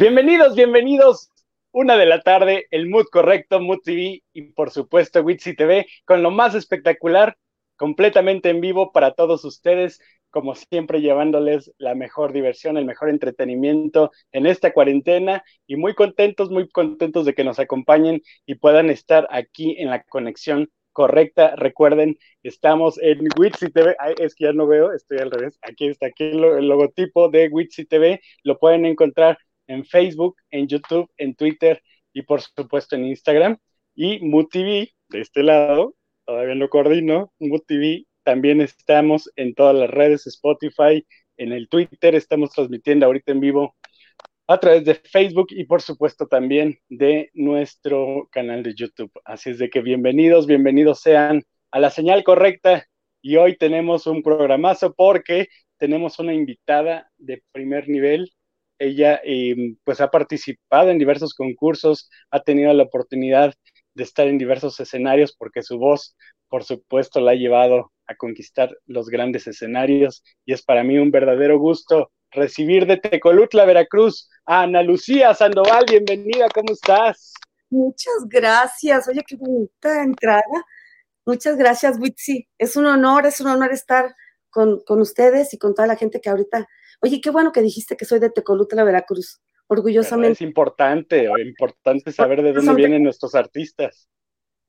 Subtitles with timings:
[0.00, 1.28] Bienvenidos, bienvenidos.
[1.72, 6.22] Una de la tarde, el Mood Correcto, Mood TV y por supuesto Witsi TV con
[6.22, 7.36] lo más espectacular,
[7.76, 10.00] completamente en vivo para todos ustedes,
[10.30, 16.48] como siempre llevándoles la mejor diversión, el mejor entretenimiento en esta cuarentena y muy contentos,
[16.48, 21.56] muy contentos de que nos acompañen y puedan estar aquí en la conexión correcta.
[21.56, 23.94] Recuerden, estamos en Witsi TV.
[24.18, 25.58] es que ya no veo, estoy al revés.
[25.60, 28.20] Aquí está aquí el, logotipo de Witsi TV.
[28.44, 29.36] Lo pueden encontrar
[29.70, 31.82] en Facebook, en YouTube, en Twitter
[32.12, 33.56] y por supuesto en Instagram.
[33.94, 35.94] Y MUTV, de este lado,
[36.24, 42.50] todavía lo coordino, MUTV, también estamos en todas las redes, Spotify, en el Twitter, estamos
[42.50, 43.76] transmitiendo ahorita en vivo
[44.46, 49.12] a través de Facebook y por supuesto también de nuestro canal de YouTube.
[49.24, 52.86] Así es de que bienvenidos, bienvenidos sean a la señal correcta
[53.22, 55.46] y hoy tenemos un programazo porque
[55.78, 58.32] tenemos una invitada de primer nivel
[58.80, 63.54] ella eh, pues ha participado en diversos concursos, ha tenido la oportunidad
[63.94, 66.16] de estar en diversos escenarios porque su voz,
[66.48, 71.10] por supuesto, la ha llevado a conquistar los grandes escenarios y es para mí un
[71.10, 75.84] verdadero gusto recibir de Tecolutla, Veracruz, a Ana Lucía Sandoval.
[75.88, 77.34] Bienvenida, ¿cómo estás?
[77.68, 79.08] Muchas gracias.
[79.08, 80.64] Oye, qué bonita entrada.
[81.26, 82.48] Muchas gracias, Witsi.
[82.58, 84.14] Es un honor, es un honor estar
[84.48, 86.66] con, con ustedes y con toda la gente que ahorita
[87.00, 89.40] Oye, qué bueno que dijiste que soy de Tecolutla, Veracruz.
[89.66, 90.32] Orgullosamente.
[90.32, 94.08] es importante, importante saber de dónde vienen nuestros artistas.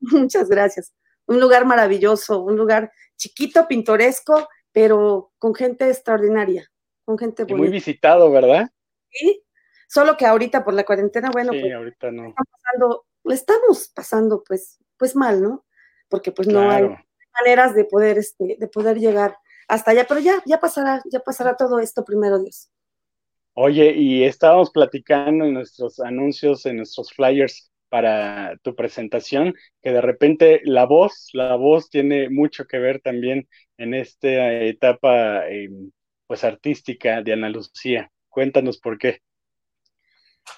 [0.00, 0.94] Muchas gracias.
[1.26, 6.70] Un lugar maravilloso, un lugar chiquito, pintoresco, pero con gente extraordinaria,
[7.04, 8.70] con gente muy visitado, ¿verdad?
[9.10, 9.42] Sí,
[9.88, 12.34] solo que ahorita por la cuarentena, bueno, sí, pues, ahorita no.
[12.34, 15.64] pasando, lo estamos pasando pues, pues mal, ¿no?
[16.08, 16.88] Porque pues no hay
[17.40, 19.36] maneras de poder, este, de poder llegar
[19.72, 22.68] hasta allá, pero ya, ya pasará, ya pasará todo esto primero Dios.
[23.54, 30.02] Oye, y estábamos platicando en nuestros anuncios, en nuestros flyers para tu presentación, que de
[30.02, 35.90] repente la voz, la voz tiene mucho que ver también en esta etapa em,
[36.26, 38.10] pues artística de Ana Lucía.
[38.28, 39.20] Cuéntanos por qué.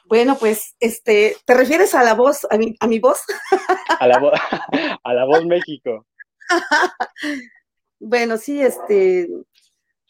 [0.06, 3.20] Bueno, pues, este, ¿te refieres a la voz, a mi, a mi voz?
[4.00, 4.16] A la,
[5.04, 6.04] a la voz México.
[8.06, 9.30] Bueno, sí, este,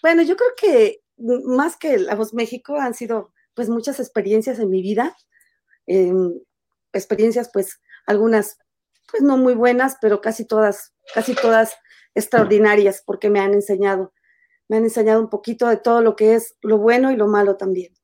[0.03, 4.69] bueno, yo creo que más que La Voz México han sido pues muchas experiencias en
[4.69, 5.17] mi vida,
[5.87, 6.35] em,
[6.93, 8.59] experiencias pues algunas
[9.09, 11.77] pues no muy buenas, pero casi todas, casi todas
[12.17, 14.13] extraordinarias porque me han enseñado,
[14.67, 17.57] me han enseñado un poquito de todo lo que es lo bueno y lo malo
[17.57, 17.95] también.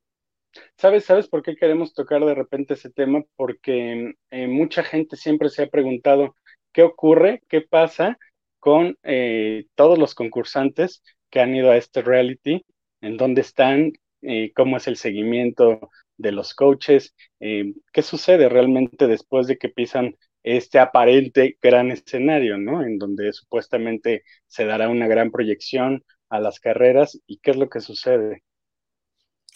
[0.76, 3.24] ¿Sabes, ¿Sabes por qué queremos tocar de repente ese tema?
[3.34, 6.36] Porque eh, mucha gente siempre se ha preguntado
[6.72, 8.16] qué ocurre, qué pasa
[8.60, 12.64] con eh, todos los concursantes que han ido a este reality,
[13.00, 19.06] en dónde están, eh, cómo es el seguimiento de los coaches, eh, qué sucede realmente
[19.06, 22.82] después de que pisan este aparente gran escenario, ¿no?
[22.82, 27.68] En donde supuestamente se dará una gran proyección a las carreras y qué es lo
[27.68, 28.42] que sucede.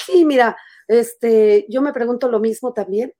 [0.04, 0.56] Sí, mira,
[0.88, 3.12] este, yo me pregunto lo mismo también.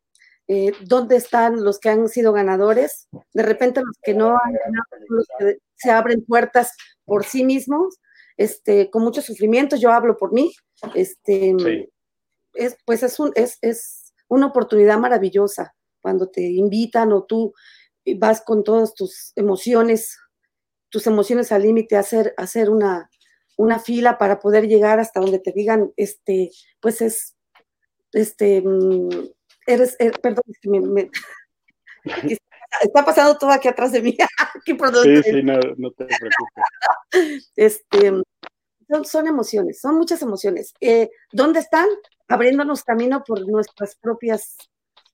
[0.82, 3.08] ¿Dónde están los que han sido ganadores?
[3.32, 6.72] De repente los que no han ganado, los que se abren puertas
[7.04, 7.98] por sí mismos,
[8.36, 10.52] este, con mucho sufrimiento, yo hablo por mí,
[10.94, 11.54] este,
[12.54, 17.54] es, pues es, un, es, es una oportunidad maravillosa cuando te invitan o tú
[18.18, 20.18] vas con todas tus emociones,
[20.90, 23.08] tus emociones al límite, a hacer, hacer una,
[23.56, 26.50] una fila para poder llegar hasta donde te digan, este,
[26.80, 27.36] pues es,
[28.12, 28.62] este,
[29.66, 31.10] eres, er, perdón, me,
[32.82, 34.16] está pasando todo aquí atrás de mí.
[35.02, 37.50] sí, sí, no, no te preocupes.
[37.56, 38.12] Este,
[39.04, 40.74] son, emociones, son muchas emociones.
[40.80, 41.86] Eh, ¿Dónde están?
[42.28, 44.56] Abriéndonos camino por nuestras propias,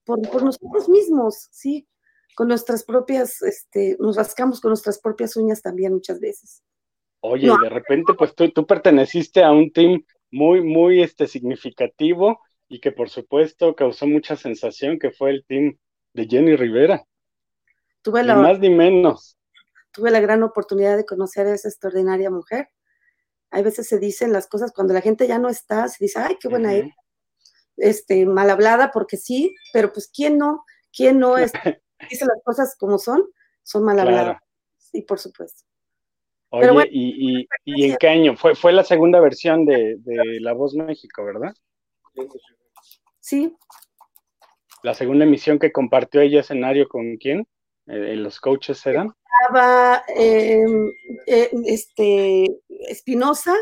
[0.04, 1.86] por, nosotros mismos, ¿sí?
[2.36, 6.62] Con nuestras propias, este, nos rascamos con nuestras propias uñas también muchas veces.
[7.20, 12.80] Oye, de repente, pues tú, tú perteneciste a un team muy, muy este, significativo y
[12.80, 15.76] que por supuesto causó mucha sensación, que fue el team
[16.14, 17.04] de Jenny Rivera.
[18.00, 19.36] Tuve la, ni más ni menos.
[19.90, 22.68] Tuve la gran oportunidad de conocer a esa extraordinaria mujer.
[23.50, 26.36] Hay veces se dicen las cosas cuando la gente ya no está, se dice, ay,
[26.40, 26.86] qué buena es.
[27.76, 30.64] Este, mal hablada, porque sí, pero pues, ¿quién no?
[30.92, 31.50] ¿Quién no es,
[32.08, 33.28] dice las cosas como son?
[33.64, 34.40] Son mal habladas.
[34.78, 35.64] Sí, por supuesto.
[36.50, 38.36] Oye, y, y, en qué año?
[38.36, 41.54] Fue, fue la segunda versión de, de La Voz México, ¿verdad?
[43.30, 43.56] Sí.
[44.82, 47.46] La segunda emisión que compartió ella escenario con quién?
[47.86, 49.14] Eh, ¿Los coaches eran?
[49.44, 50.90] Estaba em,
[51.28, 52.46] eh, este,
[52.88, 53.54] Espinosa,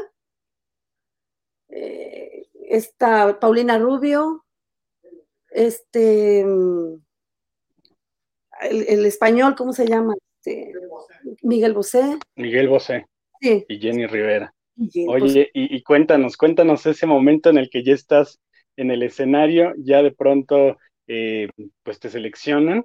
[1.68, 4.46] eh, está Paulina Rubio,
[5.50, 6.96] este, el,
[9.04, 10.14] español, ¿cómo se llama?
[10.38, 10.72] Este,
[11.42, 12.18] Miguel Bosé.
[12.36, 13.04] Miguel Bosé.
[13.38, 13.66] Sí.
[13.68, 14.50] Y Jenny Rivera.
[15.08, 18.40] Oye, y, cuéntanos, cuéntanos ese momento en el que ya estás
[18.78, 20.78] en el escenario, ya de pronto
[21.08, 21.48] eh,
[21.82, 22.84] pues te seleccionan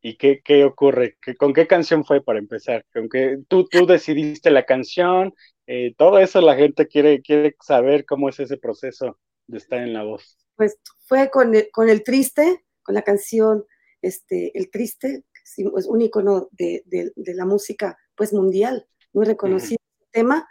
[0.00, 2.84] y qué, qué ocurre, ¿con qué canción fue para empezar?
[2.92, 5.34] ¿Con qué, tú, tú decidiste la canción,
[5.66, 9.92] eh, todo eso la gente quiere, quiere saber cómo es ese proceso de estar en
[9.92, 10.38] la voz.
[10.56, 13.64] Pues fue con el, con el triste, con la canción
[14.00, 16.82] este, El Triste, que es un icono de,
[17.16, 19.78] la música pues mundial, muy reconocido
[20.10, 20.48] tema.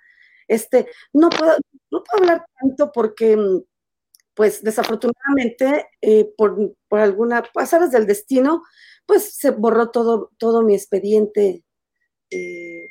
[0.47, 1.57] Este, no puedo,
[1.91, 3.61] no puedo hablar tanto porque mm,
[4.37, 8.63] pues desafortunadamente eh, por, por alguna pasadas del destino,
[9.07, 11.65] pues se borró todo, todo mi expediente
[12.29, 12.87] eh,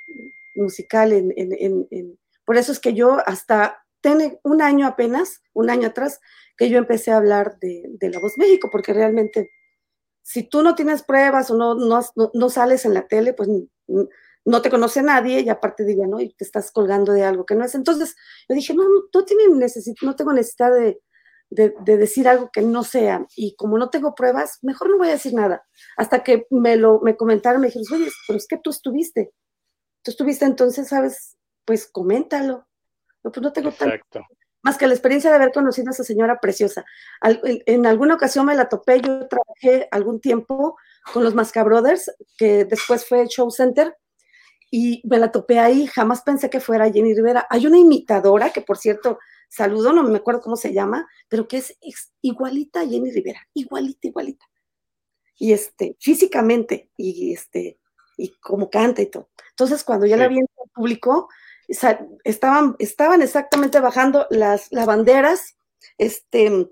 [0.57, 1.13] musical.
[1.13, 6.21] En, por eso es que yo hasta tiene un año apenas, un año atrás,
[6.57, 9.53] que yo empecé a hablar de, La Voz México, porque realmente
[10.23, 12.01] si tú no tienes pruebas o no, no,
[12.35, 13.49] no, sales en la tele, pues
[14.45, 16.19] no te conoce nadie y aparte diga, ¿no?
[16.19, 17.77] Y te estás colgando de algo que no es.
[17.77, 18.17] Entonces
[18.49, 19.25] yo dije, no, no, no,
[20.03, 21.01] no tengo necesidad de,
[21.51, 23.27] de, decir algo que no sea.
[23.37, 25.65] Y como no tengo pruebas, mejor no voy a decir nada.
[25.97, 29.33] Hasta que me lo me comentaron, me dijeron, oye, pero es que tú estuviste.
[30.03, 31.37] Tú estuviste entonces, ¿sabes?
[31.65, 32.67] Pues coméntalo.
[33.23, 34.23] No, pues no tengo Exacto.
[34.63, 36.85] más que la experiencia de haber conocido a esa señora preciosa.
[37.23, 40.77] en, alguna ocasión me la topé, yo trabajé algún tiempo
[41.13, 43.97] con los Masca Brothers, que después fue Show Center,
[44.71, 47.47] y me la topé ahí, jamás pensé que fuera Jenny Rivera.
[47.51, 51.59] Hay una imitadora que, por cierto, saludo, no me acuerdo cómo se llama, pero que
[51.59, 51.77] es,
[52.21, 54.45] igualita a Jenny Rivera, igualita, igualita.
[55.39, 57.79] Y este, físicamente, y este,
[58.17, 59.31] y como canta y todo.
[59.51, 61.29] Entonces, cuando ya la vi en el público,
[61.69, 65.57] estaban, estaban exactamente bajando las lavanderas,
[65.99, 66.69] este,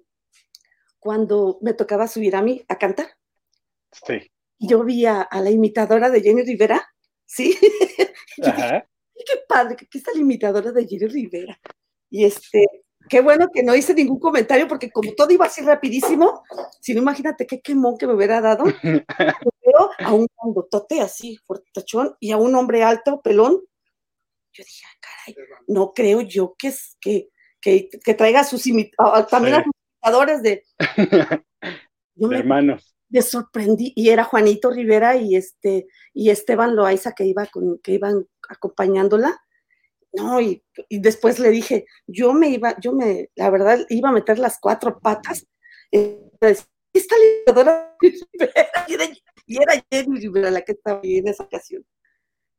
[0.98, 3.08] cuando me tocaba subir a mí a cantar.
[3.92, 4.30] Sí.
[4.58, 6.82] Yo vi a, la imitadora de Jenny Rivera,
[7.26, 7.58] ¿sí?
[8.42, 8.86] Ajá.
[9.14, 11.60] qué padre, que aquí está la imitadora de Jenny Rivera.
[12.14, 12.64] Y este,
[13.08, 16.44] qué bueno que no hice ningún comentario porque como todo iba así rapidísimo,
[16.80, 18.62] si no imagínate qué quemón que me hubiera dado.
[19.64, 23.60] Pero a un grandotote así, fortachón, y a un hombre alto, pelón.
[24.52, 27.30] Yo dije, ah, caray, no creo yo que, que,
[27.60, 30.64] que, que traiga sus imitadores, también a sus imitadores de...
[32.16, 32.94] Hermanos.
[33.08, 37.90] Me sorprendí, y era Juanito Rivera y este, y Esteban Loaiza que iba con, que
[37.90, 39.43] iban acompañándola
[40.14, 44.38] no, y, después le dije, yo me iba, yo me, la verdad, iba a meter
[44.38, 45.46] las cuatro patas.
[45.90, 47.96] Eh, esta lideradora
[49.46, 51.84] y era Jenny Rivera la que estaba ahí en esa ocasión.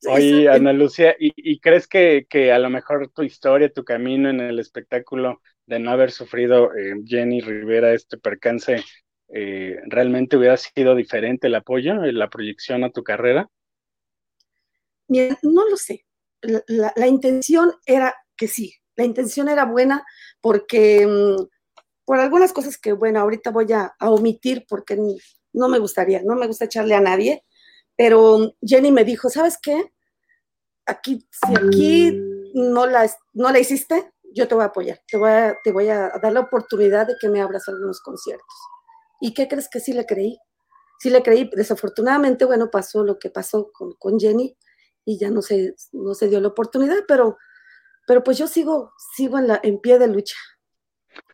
[0.07, 4.59] Oye, Ana Lucia, ¿y, crees que, a lo mejor tu historia, tu camino en el
[4.59, 8.83] espectáculo de no haber sufrido eh, Jenny Rivera este percance,
[9.29, 13.49] eh, realmente hubiera sido diferente el apoyo, la proyección a tu carrera?
[15.07, 16.05] no lo sé,
[16.41, 20.05] la, intención era que sí, la intención era buena
[20.41, 21.43] porque mm,
[22.05, 24.97] por algunas cosas que, bueno, ahorita voy a, omitir porque
[25.53, 27.43] no me gustaría, no me gusta echarle a nadie,
[27.95, 29.91] pero Jenny me dijo, ¿sabes qué?
[30.85, 32.21] Aquí, si aquí
[32.53, 35.89] no la, no la hiciste, yo te voy a apoyar, te voy a, te voy
[35.89, 38.55] a dar la oportunidad de que me abras algunos conciertos.
[39.19, 40.37] ¿Y qué crees que sí le creí?
[40.99, 44.55] Sí le creí, desafortunadamente, bueno, pasó lo que pasó con, con Jenny,
[45.05, 47.37] y ya no se, no se dio la oportunidad, pero,
[48.07, 50.35] pero pues yo sigo, sigo en, la, en pie de lucha.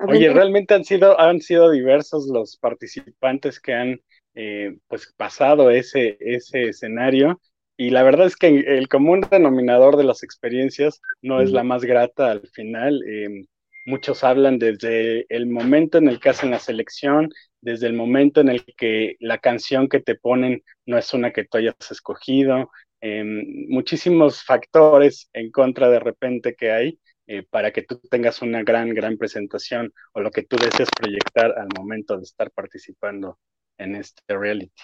[0.08, 4.02] Oye, realmente han sido, han sido diversos los participantes que han
[4.36, 7.40] eh, pues pasado ese, ese escenario
[7.82, 11.84] y la verdad es que el común denominador de las experiencias no es la más
[11.84, 13.02] grata al final.
[13.08, 13.46] Em,
[13.88, 18.50] muchos hablan desde el momento en el que hacen la selección, desde el momento en
[18.50, 22.70] el que la canción que te ponen no es una que tú hayas escogido,
[23.04, 28.62] Em, muchísimos factores en contra de repente que hay eh, para que tú tengas una
[28.62, 33.40] gran, gran presentación o lo que tú deseas proyectar al momento de estar participando
[33.80, 34.82] en este reality.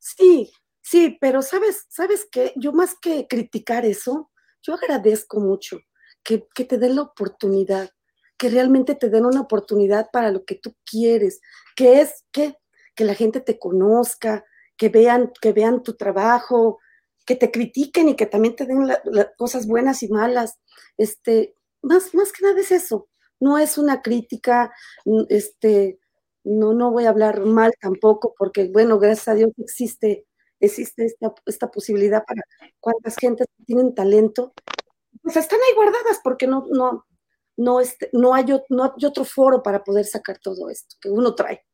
[0.00, 0.50] Sí,
[0.82, 5.78] sí, pero sabes, sabes que yo más que criticar eso, yo agradezco mucho
[6.24, 7.90] que, que te den la oportunidad,
[8.36, 11.40] que realmente te den una oportunidad para lo que tú quieres,
[11.76, 12.56] que es que,
[12.96, 14.44] que la gente te conozca,
[14.76, 16.80] que vean, que vean tu trabajo,
[17.30, 18.88] que te critiquen y que también te den
[19.38, 20.58] cosas buenas y malas.
[20.96, 23.08] Este, más, más que nada es eso.
[23.38, 24.72] No es una crítica,
[25.28, 26.00] este,
[26.42, 30.26] no, no voy a hablar mal tampoco, porque bueno, gracias a Dios existe,
[30.58, 32.42] existe esta, esta posibilidad para
[32.80, 34.52] cuántas gentes tienen talento,
[35.22, 37.06] pues están ahí guardadas porque no, no,
[37.56, 41.36] no, este, no, hay, no hay otro foro para poder sacar todo esto que uno
[41.36, 41.64] trae.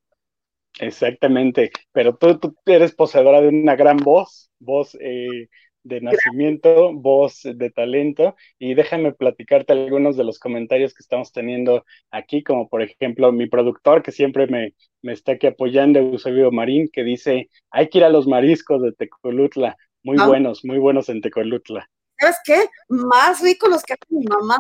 [0.79, 5.49] Exactamente, pero tú, tú eres poseedora de una gran voz, voz eh,
[5.83, 11.85] de nacimiento, voz de talento, y déjame platicarte algunos de los comentarios que estamos teniendo
[12.11, 16.91] aquí, como por ejemplo mi productor que siempre me, me está aquí apoyando, Eusebio Marín,
[16.93, 20.27] que dice, hay que ir a los mariscos de Tecolutla, muy ah.
[20.27, 21.89] buenos, muy buenos en Tecolutla.
[22.19, 22.65] ¿Sabes qué?
[22.89, 24.57] Más ricos los que hace mi mamá.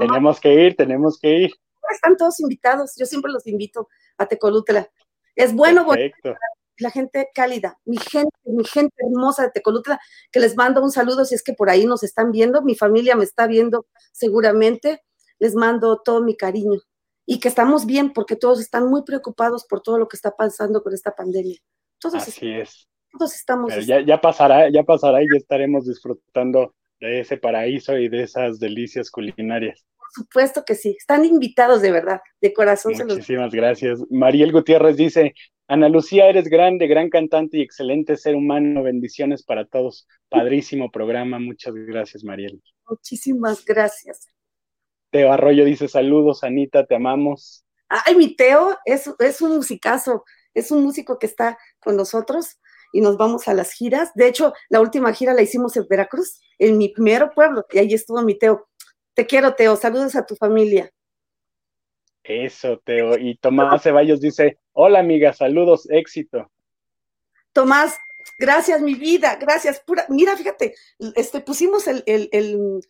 [0.00, 1.50] Tenemos que ir, tenemos que ir.
[1.90, 3.88] Están todos invitados, yo siempre los invito
[4.18, 4.88] a Tecolutla.
[5.34, 6.34] Es bueno, Perfecto
[6.78, 10.00] la gente cálida, mi gente, mi gente hermosa de Tecolutla,
[10.30, 13.16] que les mando un saludo si es que por ahí nos están viendo, mi familia
[13.16, 15.02] me está viendo seguramente,
[15.38, 16.80] les mando todo mi cariño
[17.24, 20.82] y que estamos bien porque todos están muy preocupados por todo lo que está pasando
[20.82, 21.58] con esta pandemia.
[21.98, 22.88] Todos Así es.
[23.10, 23.74] Todos estamos.
[23.86, 28.58] ya, ya pasará, ya pasará y ya estaremos disfrutando de ese paraíso y de esas
[28.58, 29.84] delicias culinarias.
[30.16, 32.94] Supuesto que sí, están invitados de verdad, de corazón.
[33.06, 34.00] Muchísimas gracias.
[34.08, 35.34] Mariel Gutiérrez dice,
[35.68, 38.82] Ana Lucía, eres grande, gran cantante y excelente ser humano.
[38.82, 40.08] Bendiciones para todos.
[40.30, 41.38] Padrísimo programa.
[41.38, 42.62] Muchas gracias, Mariel.
[42.88, 44.26] Muchísimas gracias.
[45.10, 47.66] Teo Arroyo dice saludos, Anita, te amamos.
[47.90, 52.58] Ay, mi Teo es, es un musicazo, es un músico que está con nosotros
[52.90, 54.12] y nos vamos a las giras.
[54.14, 57.92] De hecho, la última gira la hicimos en Veracruz, en mi primer pueblo, y ahí
[57.92, 58.66] estuvo mi Teo.
[59.16, 59.76] Te quiero, Teo.
[59.76, 60.92] Saludos a tu familia.
[62.22, 63.16] Eso, Teo.
[63.16, 66.52] Y Tomás Ceballos dice, hola amiga, saludos, éxito.
[67.54, 67.96] Tomás,
[68.38, 69.80] gracias mi vida, gracias.
[69.80, 70.74] Pura, mira, fíjate,
[71.14, 72.80] este, pusimos el, el,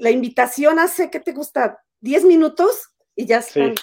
[0.00, 1.84] la invitación hace, ¿qué te gusta?
[2.00, 2.94] ¿10 minutos?
[3.14, 3.74] Y ya está.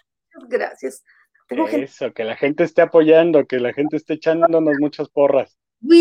[0.48, 1.04] Gracias.
[1.50, 5.56] Eso, que la gente esté apoyando, que la gente esté echándonos muchas porras.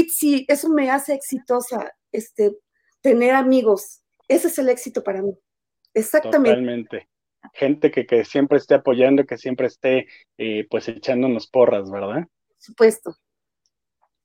[0.09, 2.57] Sí, eso me hace exitosa, este,
[3.03, 4.00] tener amigos.
[4.31, 5.35] Ese es el éxito para mí.
[5.93, 6.51] Exactamente.
[6.51, 7.09] Totalmente
[7.53, 10.07] gente que, que siempre esté apoyando, que siempre esté
[10.39, 12.27] eh, pues echándonos porras, ¿verdad?
[12.27, 13.17] Por supuesto.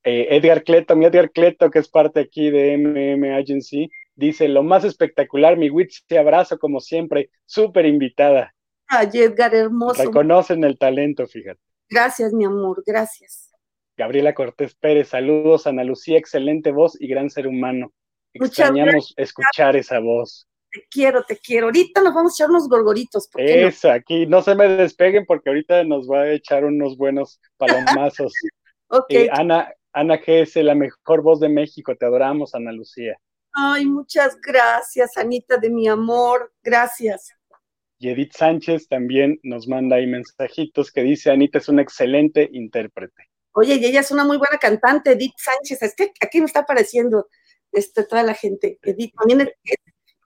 [0.04, 4.62] Eh, Edgar Cleto, mi Edgar Cleto, que es parte aquí de MM Agency, dice, lo
[4.62, 8.54] más espectacular, mi Witch, te abrazo como siempre, súper invitada.
[8.86, 10.04] Ay, Edgar, hermoso.
[10.04, 11.60] Reconocen el talento, fíjate.
[11.88, 13.52] Gracias, mi amor, gracias.
[13.96, 17.92] Gabriela Cortés Pérez, saludos, Ana Lucía, excelente voz y gran ser humano.
[18.40, 21.66] Extrañamos escuchar esa voz te quiero, te quiero.
[21.66, 23.28] Ahorita nos vamos a echar unos gorgoritos.
[23.36, 28.32] Eso, aquí no se me despeguen porque ahorita nos va a echar unos buenos palomazos.
[28.88, 29.06] ok.
[29.10, 33.18] Eh, Ana, Ana GS, la mejor voz de México, te adoramos, Ana Lucía.
[33.54, 37.32] Ay, muchas gracias, Anita de mi amor, gracias.
[37.98, 43.30] Y Edith Sánchez también nos manda ahí mensajitos que dice, Anita es una excelente intérprete.
[43.52, 46.60] Oye, y ella es una muy buena cantante, Edith Sánchez, es que aquí me está
[46.60, 47.28] apareciendo
[47.76, 48.78] este, toda la gente.
[48.82, 49.76] Edith también es,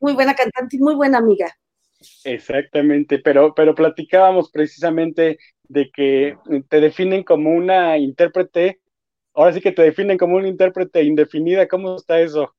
[0.01, 1.55] muy buena cantante y muy buena amiga.
[2.25, 6.39] Exactamente, pero, pero platicábamos precisamente de que
[6.69, 8.81] te definen como una intérprete,
[9.35, 12.55] ahora sí que te definen como una intérprete indefinida, ¿cómo está eso?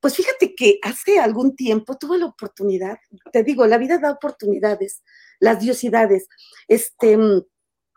[0.00, 2.98] Pues fíjate que hace algún tiempo tuve la oportunidad,
[3.32, 5.04] te digo, la vida da oportunidades,
[5.38, 6.26] las diosidades,
[6.66, 7.16] este,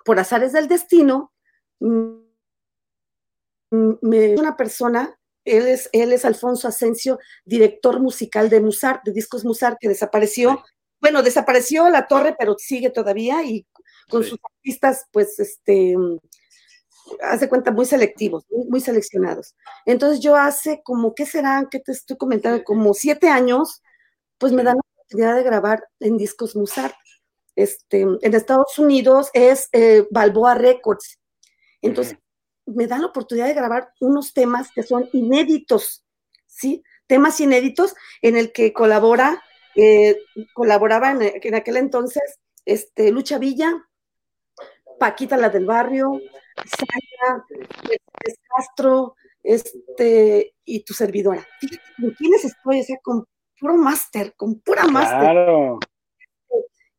[0.05, 1.33] por azares del destino,
[3.71, 5.16] me, una persona
[5.47, 10.63] él es, él es Alfonso Asensio, director musical de Musart, de Discos Musart, que desapareció.
[10.99, 13.65] Bueno, desapareció la torre, pero sigue todavía y
[14.09, 15.95] con sus artistas, pues, este,
[17.21, 19.55] hace cuenta, muy selectivos, muy, seleccionados.
[19.85, 21.67] Entonces yo hace como, ¿qué será?
[21.69, 22.63] ¿Qué te estoy comentando?
[22.63, 23.81] Como siete años,
[24.37, 26.95] pues me dan la oportunidad de grabar en Discos Musart.
[27.55, 31.17] Este, en Estados Unidos es eh, Balboa Records.
[31.81, 32.17] Entonces,
[32.67, 36.05] me dan la oportunidad de grabar unos temas que son inéditos,
[36.45, 36.83] ¿sí?
[37.07, 39.43] Temas inéditos en el que colabora,
[39.75, 40.17] eh,
[40.53, 43.74] colaboraba en, aquel entonces este, Lucha Villa,
[45.00, 46.19] Paquita la del barrio,
[46.55, 47.45] Sandra,
[48.55, 51.47] Castro, este, y tu servidora.
[51.59, 53.25] Fíjate con quiénes estoy, o sea, con
[53.59, 55.19] puro máster, con pura máster.
[55.19, 55.79] Claro.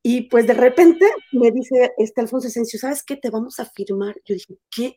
[0.03, 3.17] Y pues de repente me dice este Alfonso Esencio, ¿sabes qué?
[3.17, 4.15] Te vamos a firmar.
[4.25, 4.97] Yo dije, ¿qué?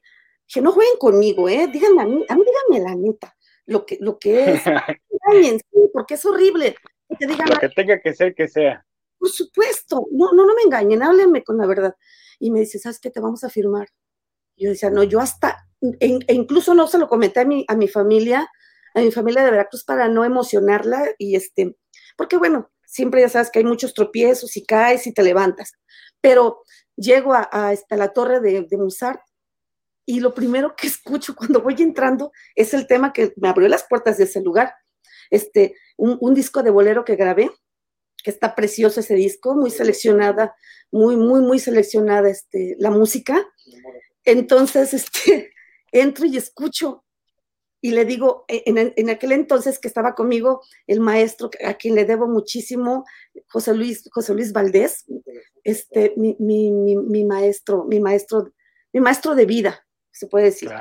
[0.51, 1.67] Que no jueguen conmigo, ¿eh?
[1.71, 4.61] Díganme a mí, a mí díganme la neta, lo que, lo que es.
[5.93, 6.75] porque es horrible.
[7.17, 8.85] Que digan, lo que tenga que ser, que sea.
[9.17, 11.95] Por supuesto, no, no, no me engañen, háblenme con la verdad.
[12.39, 13.09] Y me dice, ¿sabes qué?
[13.09, 13.87] Te vamos a firmar.
[14.57, 15.67] yo decía, no, yo hasta,
[15.99, 18.49] e, e, incluso no se lo comenté a mi, a mi familia,
[18.93, 21.77] a mi familia de Veracruz para no emocionarla y este,
[22.17, 25.73] porque bueno, siempre ya sabes que hay muchos tropiezos y caes y te levantas,
[26.19, 26.61] pero
[26.95, 29.21] llego a, a, la torre de, de Musart
[30.11, 33.85] y lo primero que escucho cuando voy entrando es el tema que me abrió las
[33.87, 34.73] puertas de ese lugar.
[35.29, 37.49] Este, un, disco de bolero que grabé
[38.21, 40.53] que está precioso ese disco, muy seleccionada,
[40.91, 43.41] muy, muy, muy seleccionada este, la música.
[44.25, 45.53] Entonces, este,
[45.93, 47.05] entro y escucho
[47.79, 52.03] y le digo, e, en, aquel entonces que estaba conmigo el maestro, a quien le
[52.03, 53.05] debo muchísimo,
[53.47, 55.05] José Luis, José Luis Valdés,
[55.63, 58.51] este, mi, maestro, mi maestro,
[58.91, 60.71] mi maestro de vida, se puede decir,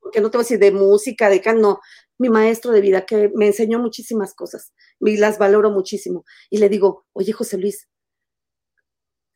[0.00, 1.80] porque no te voy a decir de música, de can, no,
[2.18, 6.24] mi maestro de vida, que me enseñó muchísimas cosas y las valoro muchísimo.
[6.50, 7.88] Y le digo, oye, José Luis,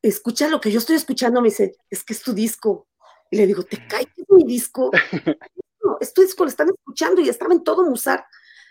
[0.02, 2.88] escucha lo que yo estoy escuchando, me dice, es que es tu disco.
[3.30, 4.90] Y le digo, ¿te cae mi disco?
[6.00, 8.24] esto es lo están escuchando y estaba en todo Musar.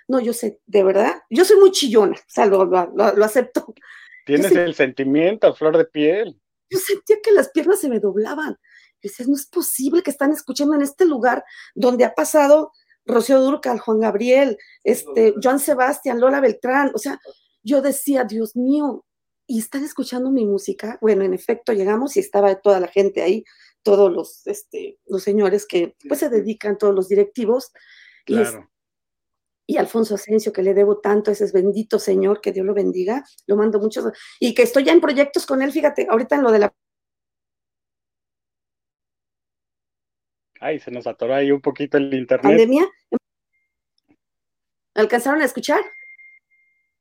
[0.08, 3.74] No, yo sé, de verdad, yo soy muy chillona, o sea, lo, acepto.
[4.26, 6.40] Tienes el sentimiento, flor de piel.
[6.70, 8.58] Yo sentía que las piernas se me doblaban.
[9.02, 11.44] Decía, no es posible que están escuchando en este lugar
[11.76, 12.72] donde ha pasado
[13.06, 16.92] Rocío Durcal, Juan Gabriel, este, Joan Sebastián, Lola Beltrán.
[16.94, 17.20] O sea,
[17.64, 19.06] yo decía, Dios mío,
[19.46, 20.98] y están escuchando mi música.
[21.02, 23.46] Bueno, en efecto, llegamos y estaba toda la gente ahí
[23.88, 27.72] todos los, este, los señores que pues se dedican, todos los directivos.
[29.66, 33.24] Y, Alfonso Asensio, que le debo tanto a ese bendito señor, que Dios lo bendiga,
[33.46, 34.12] lo mando mucho,
[34.42, 36.74] y que estoy ya en proyectos con él, fíjate, ahorita en lo de la...
[40.60, 42.44] Ay, se nos atoró ahí un poquito el internet.
[42.44, 42.88] ¿Pandemia?
[44.96, 45.82] ¿Alcanzaron a escuchar?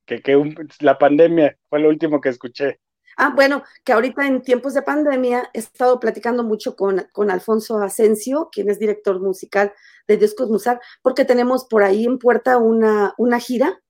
[0.05, 0.37] Que, que
[0.81, 2.81] la pandemia fue lo último que escuché.
[3.17, 7.79] Ah, bueno, que ahorita en tiempos de pandemia he estado platicando mucho con, con Alfonso
[7.79, 9.73] Asensio, quien es director musical
[10.07, 13.81] de Discos Musar, porque tenemos por ahí en puerta una, una gira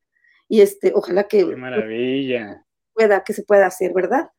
[0.49, 1.39] y este, ojalá que...
[1.39, 2.65] Qué maravilla.
[2.95, 4.31] Pueda, que se pueda hacer, ¿verdad?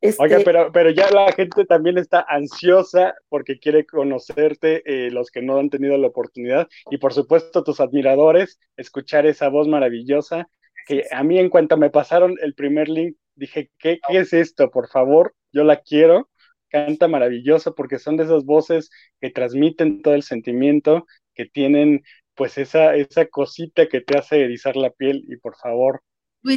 [0.00, 0.22] Este...
[0.22, 5.42] Oiga, pero, pero ya la gente también está ansiosa porque quiere conocerte, eh, los que
[5.42, 10.48] no han tenido la oportunidad, y por supuesto tus admiradores, escuchar esa voz maravillosa,
[10.86, 14.70] que a mí en cuanto me pasaron el primer link dije, ¿qué, ¿qué es esto?
[14.70, 16.28] Por favor, yo la quiero.
[16.68, 18.90] Canta maravilloso porque son de esas voces
[19.20, 22.02] que transmiten todo el sentimiento, que tienen
[22.34, 26.02] pues esa, esa cosita que te hace erizar la piel y por favor,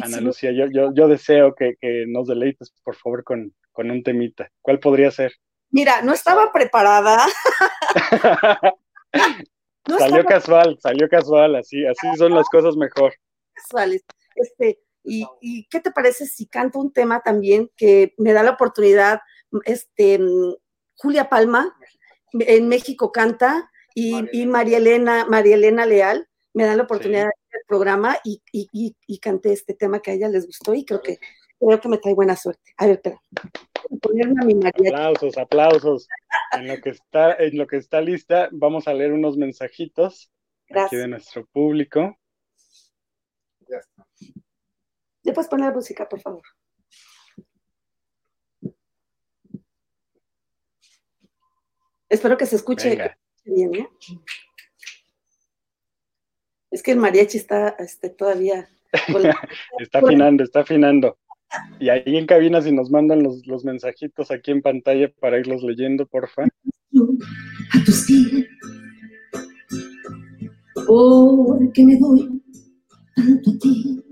[0.01, 1.75] Ana Lucía, yo, yo, yo deseo que,
[2.07, 4.49] nos deleites por favor con, con un temita.
[4.61, 5.33] ¿Cuál podría ser?
[5.71, 7.17] Mira, no estaba preparada.
[9.97, 13.13] salió casual, salió casual, así, así son las cosas mejor.
[13.53, 14.03] Casuales.
[14.35, 19.21] Este, y, qué te parece si canto un tema también que me da la oportunidad,
[19.65, 20.19] este,
[20.95, 21.75] Julia Palma,
[22.33, 27.29] en México canta, y, María, Elena, María Elena Leal me dan la oportunidad
[27.77, 30.85] de hacer el programa y, y, canté este tema que a ella les gustó y
[30.85, 31.19] creo que
[31.59, 32.73] creo que me trae buena suerte.
[32.77, 33.21] A ver, espera.
[34.01, 34.89] Ponerme a mi María.
[34.89, 36.07] Aplausos, aplausos.
[36.51, 40.31] En lo que está, en lo que está lista, vamos a leer unos mensajitos
[40.69, 42.17] aquí de nuestro público.
[43.67, 44.05] Ya está.
[45.23, 46.43] ¿Le puedes poner la música, por favor?
[52.09, 53.89] Espero que se escuche bien, ¿eh?
[56.89, 58.67] Que el mariachi está este, todavía.
[59.77, 61.19] está afinando, está afinando.
[61.79, 65.61] Y ahí en cabina, si nos mandan los, los mensajitos aquí en pantalla para irlos
[65.61, 66.45] leyendo, porfa.
[66.45, 68.47] A tus pies,
[70.87, 72.41] porque me doy
[73.15, 74.03] tanto a ti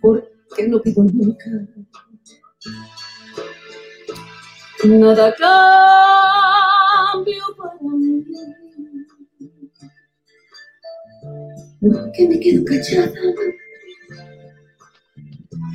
[0.00, 1.50] porque no pido nunca
[4.84, 6.49] nada cambio
[11.80, 13.12] Porque me quedo callada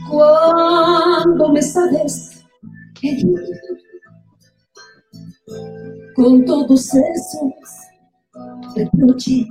[0.10, 2.44] cuando me sabes
[6.16, 7.52] con todos esos
[8.76, 9.48] reproches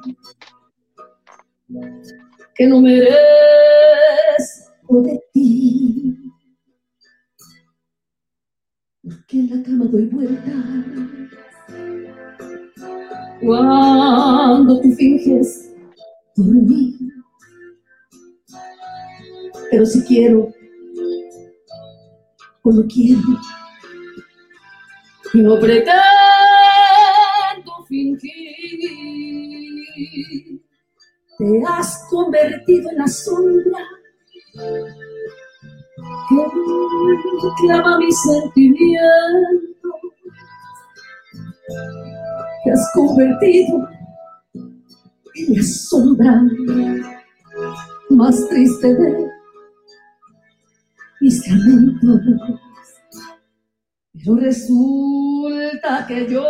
[2.55, 3.13] que no merezco
[5.03, 6.33] de ti.
[9.03, 10.53] Porque en la cama doy vuelta
[13.41, 15.74] cuando tú finges
[19.71, 20.53] Pero si quiero
[22.63, 23.21] o no quiero,
[25.35, 25.95] no pretendo
[27.89, 28.55] fingir
[31.39, 33.79] te has convertido en la sombra
[36.29, 38.89] que clama mi sentimiento.
[42.65, 43.89] Te has convertido
[45.35, 46.43] la sombra
[48.11, 49.29] más triste de
[51.21, 52.21] mis lamentos.
[54.13, 56.45] Pero resulta que yo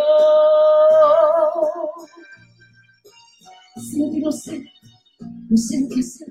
[3.91, 4.65] sin ti no sé
[5.49, 6.29] no sé qué hacer.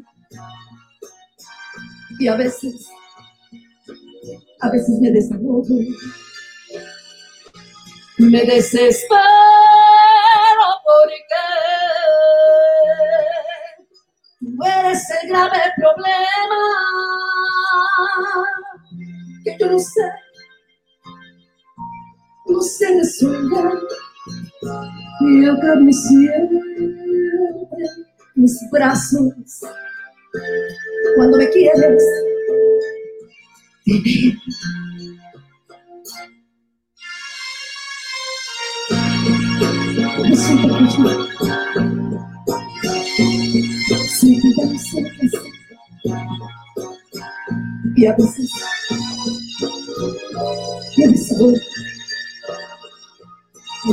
[2.19, 2.87] Y a veces,
[4.61, 5.65] a veces me desahogo.
[8.17, 9.52] Me desespero
[15.33, 16.61] grave problema
[19.43, 20.01] que yo no sé,
[22.45, 23.79] no sé resolver.
[25.21, 26.59] Y acá siempre
[28.35, 29.33] mis brazos
[31.15, 32.03] cuando me quieres.
[40.29, 41.62] Me siento
[48.07, 48.51] A veces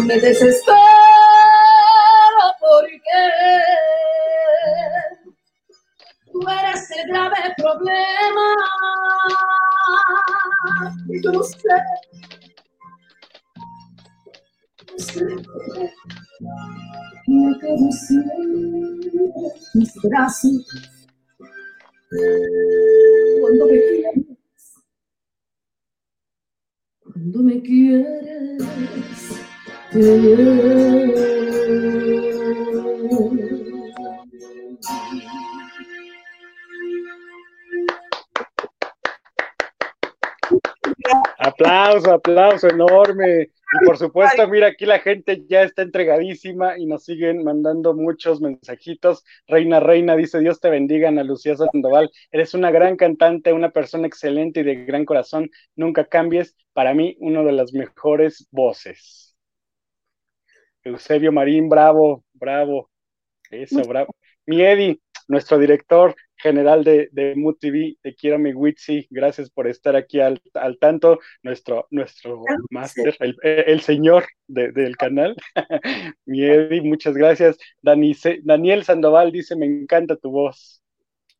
[0.04, 0.76] me desespero
[2.58, 3.20] porque
[6.32, 8.54] tú eres el grave problema.
[11.08, 11.58] Y yo no sé,
[17.26, 18.18] me acaricié
[19.74, 20.99] mis brazos
[41.38, 43.42] Aplauso, aplauso enorme.
[43.42, 48.40] Y por supuesto, mira, aquí la gente ya está entregadísima y nos siguen mandando muchos
[48.40, 49.22] mensajitos.
[49.46, 52.10] Reina, reina, dice Dios te bendiga, Ana Lucía Sandoval.
[52.32, 55.50] Eres una gran cantante, una persona excelente y de gran corazón.
[55.76, 56.56] Nunca cambies.
[56.72, 59.29] Para mí, una de las mejores voces.
[60.84, 62.90] Eusebio Marín, bravo, bravo.
[63.50, 64.14] Eso, bravo.
[64.46, 69.66] Mi Eddie, nuestro director, general de, de Mood TV, te quiero mi Witsi, gracias por
[69.66, 70.40] estar aquí al,
[70.80, 75.36] tanto, nuestro, nuestro máster, el, señor del canal,
[76.24, 77.58] mi Eddie, muchas gracias.
[77.82, 80.82] Dani, Daniel Sandoval dice, me encanta tu voz.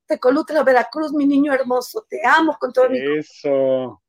[0.07, 4.00] Tecolutla, Veracruz, mi niño hermoso, te amo con todo mi Eso.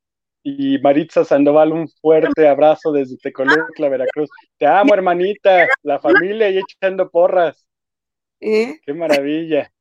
[0.42, 4.28] Y Maritza Sandoval, un fuerte abrazo desde Tecolutla, Veracruz.
[4.58, 7.64] Te amo, hermanita, la familia y echando porras.
[8.40, 8.80] ¿Eh?
[8.84, 9.72] Qué maravilla.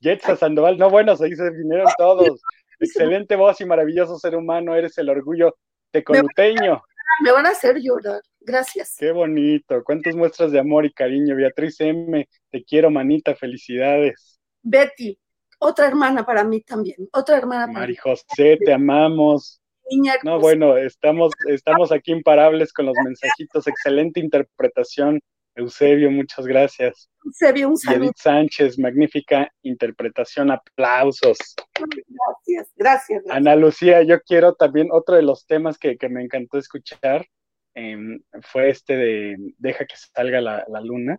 [0.00, 2.40] Jetsa Sandoval, no bueno, se dice vinieron todos.
[2.78, 5.56] Excelente voz y maravilloso ser humano, eres el orgullo
[5.90, 6.82] tecoluteño.
[7.24, 8.96] Me van a hacer llorar, gracias.
[8.98, 11.34] Qué bonito, cuántas muestras de amor y cariño.
[11.34, 14.38] Beatriz M, te quiero, manita, felicidades.
[14.62, 15.18] Betty,
[15.58, 19.62] otra hermana para mí también, otra hermana para Mari José, te amamos.
[19.90, 25.20] Niña no, bueno, estamos, estamos aquí imparables con los mensajitos, excelente interpretación
[25.56, 27.10] Eusebio, muchas gracias.
[27.24, 28.04] Eusebio, un saludo.
[28.04, 31.38] Edith Sánchez, magnífica interpretación, aplausos.
[31.74, 37.26] Gracias, gracias, Ana Lucía, yo quiero también, otro de los temas que, me encantó escuchar
[37.74, 41.18] em, fue este de Deja que salga la, luna,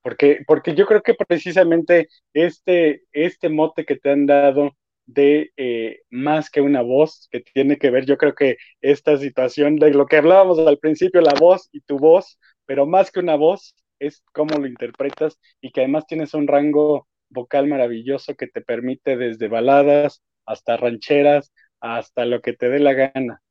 [0.00, 4.74] porque, porque yo creo que precisamente este, este mote que te han dado
[5.12, 9.76] de eh, más que una voz, que tiene que ver, yo creo que esta situación
[9.76, 13.36] de lo que hablábamos al principio, la voz y tu voz, pero más que una
[13.36, 18.62] voz, es cómo lo interpretas y que además tienes un rango vocal maravilloso que te
[18.62, 23.42] permite desde baladas hasta rancheras, hasta lo que te dé la gana.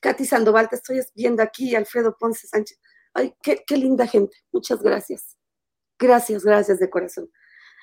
[0.00, 2.78] Katy Sandoval, te estoy viendo aquí, Alfredo Ponce Sánchez.
[3.12, 4.36] Ay, qué, qué linda gente.
[4.52, 5.36] Muchas gracias.
[5.98, 7.30] Gracias, gracias de corazón.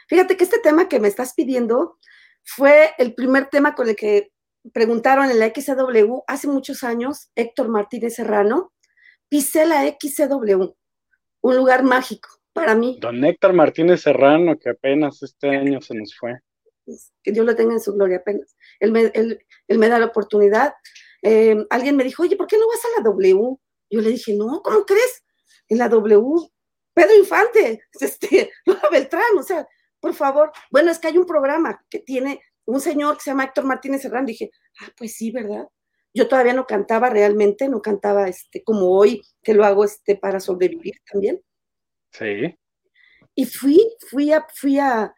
[0.07, 1.97] Fíjate que este tema que me estás pidiendo
[2.43, 4.31] fue el primer tema con el que
[4.73, 8.71] preguntaron en la XW hace muchos años Héctor Martínez Serrano
[9.31, 10.75] pisé la XCW,
[11.41, 12.97] un lugar mágico para mí.
[12.99, 16.37] Don Héctor Martínez Serrano, que apenas este año se nos fue.
[17.23, 18.57] Que Dios lo tenga en su gloria apenas.
[18.81, 20.73] Él me, da la oportunidad.
[21.21, 23.55] Eh, alguien me dijo, oye, ¿por qué no vas a la W?
[23.89, 25.23] Yo le dije, no, ¿cómo crees?
[25.69, 26.51] En la W,
[26.93, 28.51] Pedro Infante, este,
[28.91, 29.65] Beltrán, o sea,
[30.01, 30.51] por favor.
[30.69, 34.01] Bueno, es que hay un programa que tiene un señor que se llama Héctor Martínez
[34.01, 34.25] Serrano.
[34.25, 35.67] Dije, ah, pues sí, ¿verdad?
[36.13, 40.39] Yo todavía no cantaba realmente, no cantaba este, como hoy, que lo hago este, para
[40.39, 41.41] sobrevivir también.
[42.11, 42.57] Sí.
[43.35, 45.13] Y fui, fui a, fui a,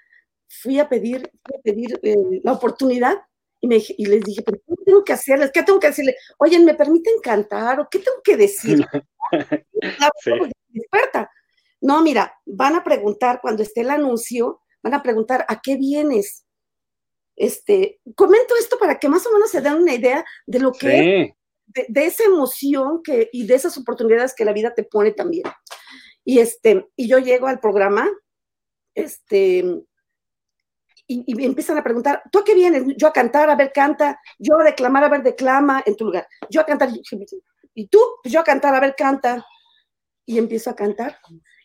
[0.47, 1.31] fui a pedir,
[1.63, 3.17] pedir eh, la oportunidad
[3.59, 5.51] y, me, y les dije, ¿pero qué tengo que hacerles?
[5.51, 6.15] ¿Qué tengo que decirle?
[6.37, 7.79] Oye, ¿me permiten cantar?
[7.79, 8.85] ¿O qué tengo que decir?
[10.19, 10.31] sí.
[11.83, 16.45] No, mira, van a preguntar cuando esté el anuncio, van a preguntar, ¿a qué vienes?
[17.35, 21.35] este, comento esto para que más o menos se den una idea de lo que
[21.65, 25.45] de, esa emoción que, y de esas oportunidades que la vida te pone también.
[26.23, 28.09] Y este, y yo llego al programa,
[28.93, 29.83] este,
[31.07, 32.83] y, empiezan a preguntar, ¿tú a qué vienes?
[32.97, 36.27] Yo a cantar, a ver, canta, yo a declamar, a ver, declama en tu lugar,
[36.49, 36.89] yo a cantar,
[37.73, 39.45] y tú, pues yo a cantar, a ver, canta.
[40.25, 41.17] Y empiezo a cantar,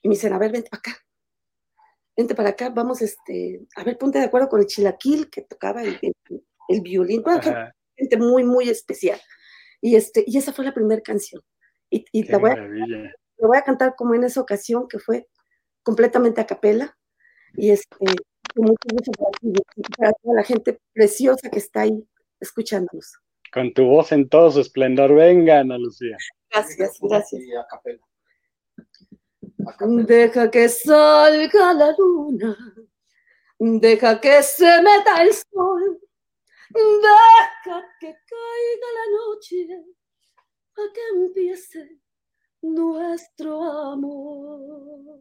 [0.02, 0.96] y me dicen, a ver, para acá,
[2.18, 5.84] vente para acá, vamos, este, a ver, ponte de acuerdo con el chilaquil que tocaba
[5.84, 7.22] el, violín,
[7.96, 9.20] gente muy, muy especial.
[9.80, 11.40] Y, este, y esa fue la primera canción.
[11.90, 15.28] Y, la, voy a, la, voy a, cantar como en esa ocasión, que fue
[15.84, 16.98] completamente a capela.
[17.56, 17.96] Y este,
[18.56, 19.12] mucho, mucho
[19.96, 22.04] para toda la gente preciosa que está ahí
[22.40, 23.16] escuchándonos.
[23.52, 26.16] Con tu voz en todo su esplendor, venga, Ana Lucía.
[26.50, 27.42] Gracias, gracias.
[29.76, 32.56] Deja que salga la luna,
[33.58, 36.00] deja que se meta el sol,
[36.70, 39.56] deja que caiga la noche,
[40.74, 41.98] para que empiece
[42.62, 45.20] nuestro amor.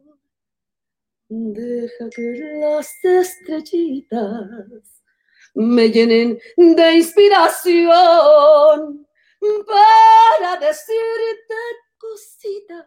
[1.28, 5.02] Deja que las estrellitas
[5.54, 9.06] me llenen de inspiración
[9.66, 11.54] para decirte
[11.98, 12.86] cositas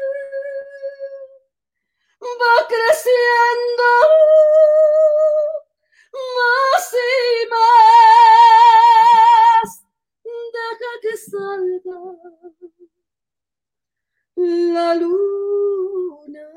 [2.27, 3.83] va creciendo
[6.13, 7.61] más y más.
[10.53, 11.99] Deja que salga
[14.73, 16.47] la luna.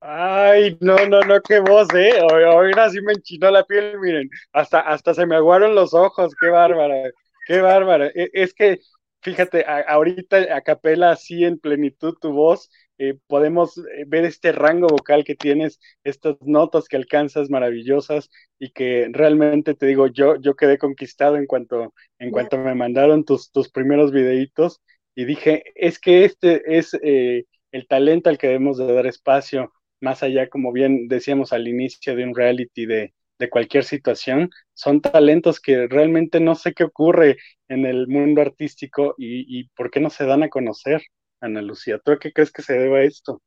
[0.00, 2.18] Ay, no, no, no, qué voz, ¿eh?
[2.20, 6.48] Ahora sí me enchinó la piel, miren, hasta, hasta se me aguaron los ojos, qué
[6.48, 7.10] bárbara,
[7.46, 8.08] qué bárbara.
[8.14, 8.80] E, es que,
[9.24, 14.86] fíjate, ahorita a capela, así en plenitud tu voz, eh, podemos eh, ver este rango
[14.86, 20.54] vocal que tienes, estas notas que alcanzas maravillosas y que realmente te digo, yo, yo
[20.56, 24.80] quedé conquistado en cuanto, en cuanto me mandaron tus, tus primeros videitos
[25.14, 29.72] y dije, es que este es eh, el talento al que debemos de dar espacio
[30.00, 33.14] más allá, como bien decíamos al inicio de un reality de,
[33.50, 37.36] cualquier situación, son talentos que realmente no sé qué ocurre
[37.68, 41.02] en el mundo artístico y, por qué no se dan a conocer,
[41.40, 41.98] Ana Lucía.
[41.98, 43.42] ¿Tú a qué crees que se deba esto?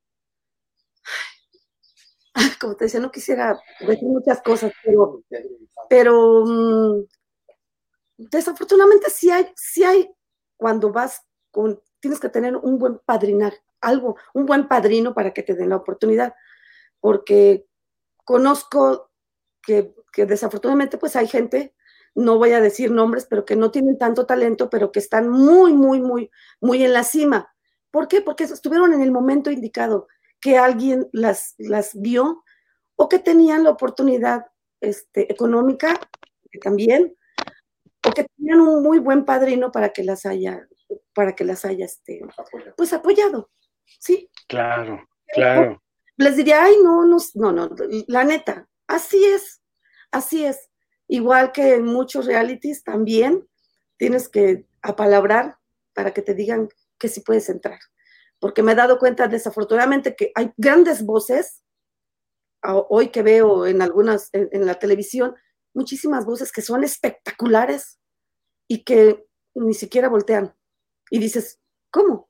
[2.60, 5.24] Como te decía, no quisiera decir muchas cosas, pero,
[5.90, 7.06] pero mm,
[8.18, 10.10] desafortunadamente sí hay, sí hay
[10.56, 11.22] cuando vas
[11.52, 15.70] con, tienes que tener un buen padrinar, algo, un buen padrino para que te den
[15.70, 16.34] la oportunidad
[17.00, 17.66] porque
[18.24, 19.07] conozco
[19.68, 21.76] que, desafortunadamente pues hay gente,
[22.16, 25.74] no voy a decir nombres, pero que no tienen tanto talento, pero que están muy,
[25.74, 27.54] muy, muy, muy en la cima.
[27.92, 28.22] ¿Por qué?
[28.22, 30.08] Porque estuvieron en el momento indicado,
[30.40, 32.44] que alguien las, las vio
[32.96, 34.48] o que tenían la oportunidad
[34.82, 36.00] este, económica
[36.62, 37.16] también,
[38.08, 40.68] o que tenían un muy buen padrino para que las haya,
[41.14, 42.22] para que las haya este,
[42.76, 43.52] pues apoyado.
[44.00, 44.32] Sí.
[44.48, 45.82] Claro, claro
[46.18, 47.70] les diría, ay, no, no, no, no,
[48.08, 49.57] la neta, así es,
[50.12, 50.70] así es.
[51.08, 53.48] Igual que en muchos realities también
[53.98, 55.58] tienes que apalabrar
[55.94, 57.80] para que te digan que sí puedes entrar.
[58.40, 61.64] Porque me he dado cuenta desafortunadamente que hay grandes voces,
[62.62, 65.36] hoy que veo en algunas, en, la televisión,
[65.74, 68.00] muchísimas voces que son espectaculares
[68.68, 70.56] y que ni siquiera voltean.
[71.10, 72.30] Y dices, ¿cómo?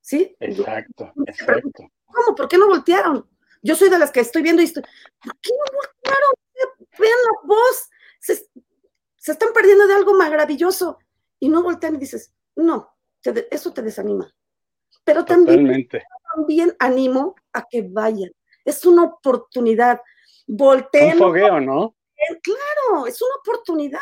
[0.00, 0.36] ¿Sí?
[0.40, 1.90] Exacto, exacto.
[2.06, 2.34] ¿Cómo?
[2.34, 3.28] ¿Por qué no voltearon?
[3.66, 6.32] Yo soy de las que estoy viendo y estoy, ¿por qué no voltearon?
[6.98, 8.32] Vean la voz, se,
[9.32, 10.98] están perdiendo de algo maravilloso
[11.40, 12.96] y no voltean y dices, no,
[13.50, 14.32] eso te desanima.
[15.04, 15.88] Pero también,
[16.34, 18.30] también animo a que vayan.
[18.64, 20.00] Es una oportunidad.
[20.46, 21.14] Volteen.
[21.14, 21.96] Un fogueo, ¿no?
[22.42, 24.00] Claro, es una oportunidad.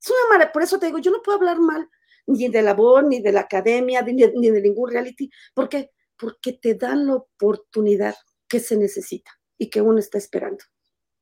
[0.00, 1.88] Es una por eso te digo, yo no puedo hablar mal
[2.26, 6.74] ni de la voz, ni de la academia, ni de ningún reality, porque porque te
[6.74, 8.14] dan la oportunidad
[8.48, 10.64] que se necesita y que uno está esperando.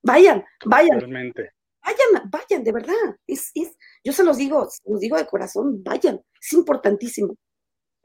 [0.03, 0.99] Vayan, vayan.
[1.01, 2.95] Vayan, vayan, de verdad.
[3.27, 3.53] Es,
[4.03, 6.21] yo se los digo, se los digo de corazón, vayan.
[6.41, 7.35] Es importantísimo.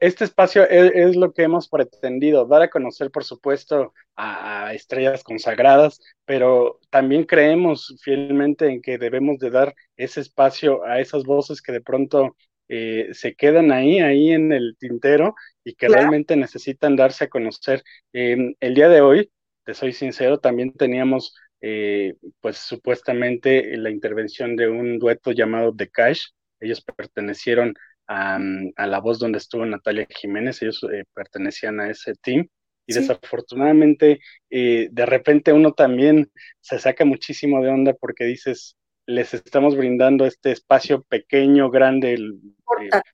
[0.00, 6.00] Este espacio es, lo que hemos pretendido, dar a conocer, por supuesto, a, estrellas consagradas,
[6.24, 11.72] pero también creemos fielmente en que debemos de dar ese espacio a esas voces que
[11.72, 12.34] de pronto
[12.72, 17.82] eh, se quedan ahí, ahí en el tintero y que realmente necesitan darse a conocer.
[18.12, 19.32] Em, el día de hoy,
[19.64, 25.88] te soy sincero, también teníamos eh, pues supuestamente la intervención de un dueto llamado The
[25.90, 26.28] Cash.
[26.60, 27.74] Ellos pertenecieron
[28.06, 28.38] a,
[28.86, 32.48] la voz donde estuvo Natalia Jiménez, ellos eh, pertenecían a ese team.
[32.86, 36.30] Y desafortunadamente, eh, de repente uno también
[36.60, 38.76] se saca muchísimo de onda porque dices,
[39.10, 42.18] les estamos brindando este espacio pequeño, grande,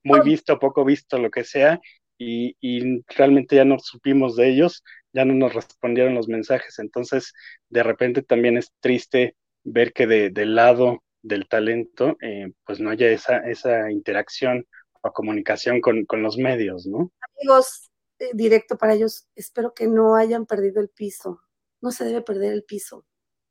[0.05, 1.81] muy visto, poco visto, lo que sea,
[2.19, 4.83] y, y, realmente ya no supimos de ellos
[5.17, 6.79] ya no nos respondieron los mensajes.
[6.79, 7.33] Entonces,
[7.71, 12.91] de repente también es triste ver que de, del lado del talento, eh, pues no
[12.91, 14.67] haya esa, esa interacción
[15.01, 17.11] o comunicación con, con los medios, ¿no?
[17.39, 21.41] Amigos, eh, directo para ellos, espero que no hayan perdido el piso.
[21.81, 23.07] No se debe perder el piso,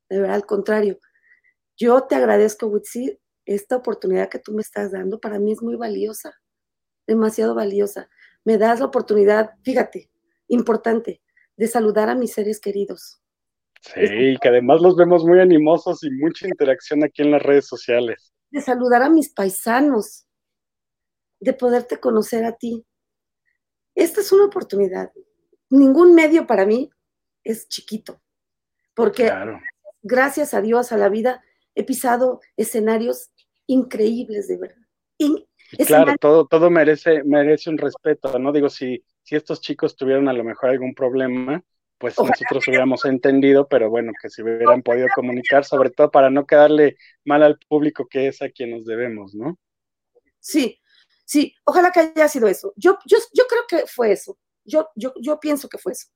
[0.07, 0.99] de verdad, al contrario.
[1.77, 5.75] Yo te agradezco, Witsi, esta oportunidad que tú me estás dando, para mí es muy
[5.75, 6.33] valiosa,
[7.05, 8.09] demasiado valiosa.
[8.43, 10.09] Me das la oportunidad, fíjate,
[10.47, 11.21] importante,
[11.57, 13.21] de saludar a mis seres queridos.
[13.81, 18.33] Sí, que además los vemos muy animosos y mucha interacción aquí en las redes sociales.
[18.49, 20.25] De saludar a mis paisanos,
[21.39, 22.85] de poderte conocer a ti.
[23.93, 25.11] Esta es una oportunidad.
[25.69, 26.89] Ningún medio para mí
[27.43, 28.21] es chiquito,
[28.95, 29.31] porque
[30.01, 31.43] gracias a Dios, a la vida,
[31.75, 33.29] he pisado escenarios
[33.67, 34.83] increíbles, de verdad.
[35.85, 38.51] claro, todo, todo merece, merece un respeto, ¿no?
[38.51, 41.63] Digo, si, si estos chicos tuvieran a lo mejor algún problema,
[41.97, 46.45] pues nosotros hubiéramos entendido, pero bueno, que si hubieran podido comunicar, sobre todo para no
[46.45, 49.57] quedarle mal al público que es a quien nos debemos, ¿no?
[50.39, 50.79] Sí,
[51.25, 52.73] sí, ojalá que haya sido eso.
[52.75, 54.37] Yo, yo, yo creo que fue eso.
[54.63, 56.07] Yo, yo, yo pienso que fue eso.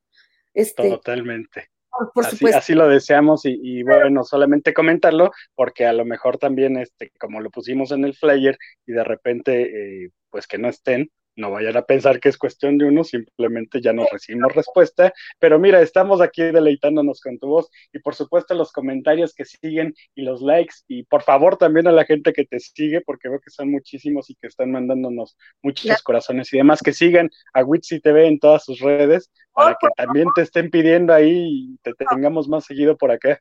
[0.53, 1.69] Este, Totalmente.
[2.13, 7.11] Por, así, así, lo deseamos y, bueno, solamente comentarlo porque a lo mejor también, este,
[7.19, 11.51] como lo pusimos en el flyer y de repente, eh, pues que no estén, no
[11.51, 15.13] vayan a pensar que es cuestión de uno, simplemente ya no recibimos respuesta.
[15.39, 19.95] Pero mira, estamos aquí deleitándonos con tu voz y por supuesto los comentarios que siguen
[20.13, 23.39] y los likes y por favor también a la gente que te sigue, porque veo
[23.39, 27.99] que son muchísimos y que están mandándonos muchos corazones y demás, que sigan a Witsi
[28.01, 32.47] TV en todas sus redes para que también te estén pidiendo ahí y te tengamos
[32.47, 33.39] más seguido por acá.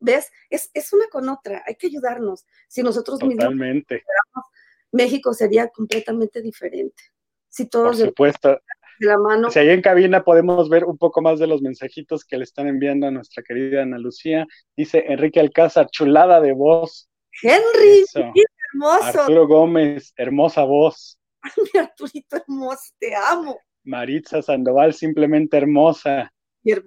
[0.00, 0.30] ¿Ves?
[0.48, 2.44] Es, es una con otra, hay que ayudarnos.
[2.68, 3.94] Si nosotros Totalmente.
[3.94, 4.44] mismos
[4.92, 7.02] México sería completamente diferente.
[7.48, 8.60] Si todos Por supuesto.
[9.00, 9.50] De la mano.
[9.50, 12.66] Si ahí en cabina podemos ver un poco más de los mensajitos que le están
[12.66, 14.46] enviando a nuestra querida Ana Lucía.
[14.76, 17.08] Dice Enrique Alcázar, chulada de voz.
[17.42, 18.04] Henry,
[18.72, 19.20] hermoso.
[19.20, 21.18] Arturo Gómez, hermosa voz.
[21.72, 23.60] mi Arturito hermoso, te amo.
[23.84, 26.32] Maritza Sandoval, simplemente hermosa.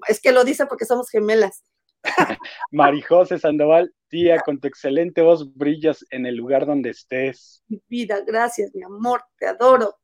[0.07, 1.63] Es que lo dice porque somos gemelas.
[2.71, 7.63] Marijose Sandoval, tía, con tu excelente voz brillas en el lugar donde estés.
[7.67, 9.95] Mi vida, gracias, mi amor, te adoro.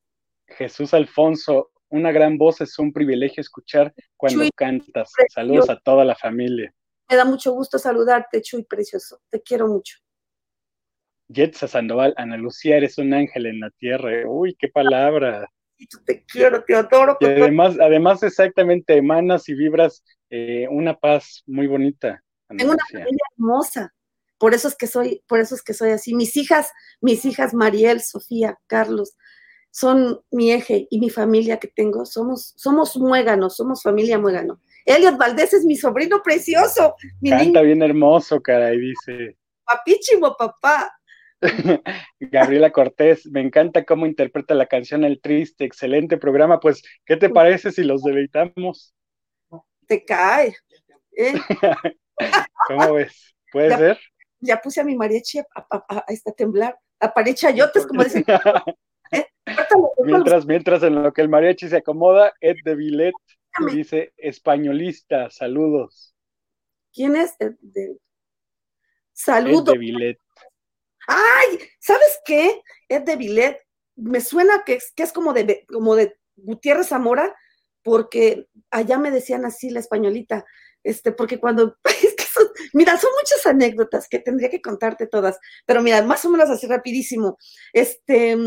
[0.47, 5.11] Jesús Alfonso, una gran voz es un privilegio escuchar cuando cantas.
[5.33, 6.73] Saludos a toda la familia.
[7.09, 9.21] Me da mucho gusto saludarte, Chuy Precioso.
[9.29, 9.97] Te quiero mucho.
[11.29, 14.27] Jetsa Sandoval, Ana Lucía, eres un ángel en la tierra.
[14.27, 15.49] Uy, qué palabra.
[16.05, 17.17] Te quiero, te adoro.
[17.19, 22.23] Y además, además exactamente emanas y vibras eh, una paz muy bonita.
[22.49, 23.93] Tengo una familia hermosa.
[24.37, 26.15] Por eso es que soy, por eso es que soy así.
[26.15, 29.15] Mis hijas, mis hijas Mariel, Sofía, Carlos,
[29.71, 34.61] son mi eje y mi familia que tengo, somos, somos muéganos, somos familia muégano.
[34.85, 36.95] Elliot Valdés es mi sobrino precioso.
[37.21, 39.37] Mi Canta bien hermoso, caray, dice.
[39.65, 40.91] Papísimo, papá.
[42.19, 46.59] Gabriela Cortés, me encanta cómo interpreta la canción El Triste, excelente programa.
[46.59, 48.95] Pues, ¿qué te parece si los deleitamos?
[49.87, 50.55] Te cae.
[51.17, 51.33] ¿eh?
[52.67, 53.35] ¿Cómo ves?
[53.51, 53.99] ¿Puede ser?
[54.39, 58.23] Ya puse a mi mariachi a, a, a, temblar, a parechayotes, como dicen.
[60.03, 63.13] mientras, mientras en lo que el mariachi se acomoda, Ed de Villet
[63.71, 66.15] dice españolista, saludos.
[66.93, 67.97] ¿Quién es Ed de
[69.13, 69.69] Saludos.
[69.69, 70.19] Ed de Villet.
[71.07, 72.61] Ay, ¿sabes qué?
[72.87, 73.61] Ed de Villet,
[73.95, 77.35] me suena que es, que es como de como de Gutiérrez Zamora,
[77.83, 80.45] porque allá me decían así la españolita,
[80.83, 81.77] este, porque cuando,
[82.73, 86.67] mira, son muchas anécdotas que tendría que contarte todas, pero mira, más o menos así
[86.67, 87.37] rapidísimo,
[87.73, 88.37] este,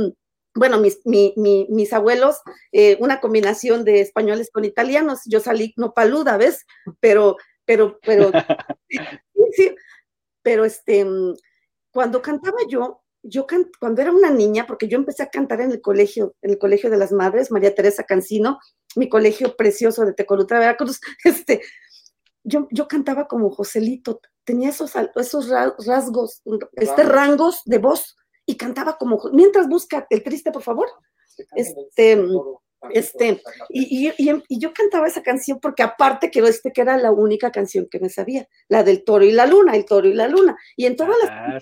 [0.55, 2.40] bueno, mis, mis abuelos,
[2.72, 6.66] eh, una combinación de españoles con italianos, yo salí no paluda, ¿ves?
[7.01, 8.30] Pero, pero, pero,
[9.53, 9.74] sí,
[10.42, 11.07] pero este,
[11.92, 13.46] cuando cantaba yo, yo
[13.78, 16.90] cuando era una niña, porque yo empecé a cantar en el colegio, en el colegio
[16.90, 18.59] de las madres, María Teresa Cancino,
[18.96, 21.61] mi colegio precioso de Tecolutra, Veracruz, este,
[22.42, 26.42] yo, yo cantaba como Joselito, tenía esos, esos rasgos,
[26.72, 28.16] este, rangos de voz,
[28.51, 30.88] y cantaba como, mientras busca el triste, por favor.
[31.55, 32.20] Este,
[32.90, 34.11] Este, y,
[34.59, 38.09] yo cantaba esa canción porque aparte quiero decir que era la única canción que me
[38.09, 40.57] sabía, la del toro y la luna, el toro y la luna.
[40.76, 41.59] Y en todas las ah,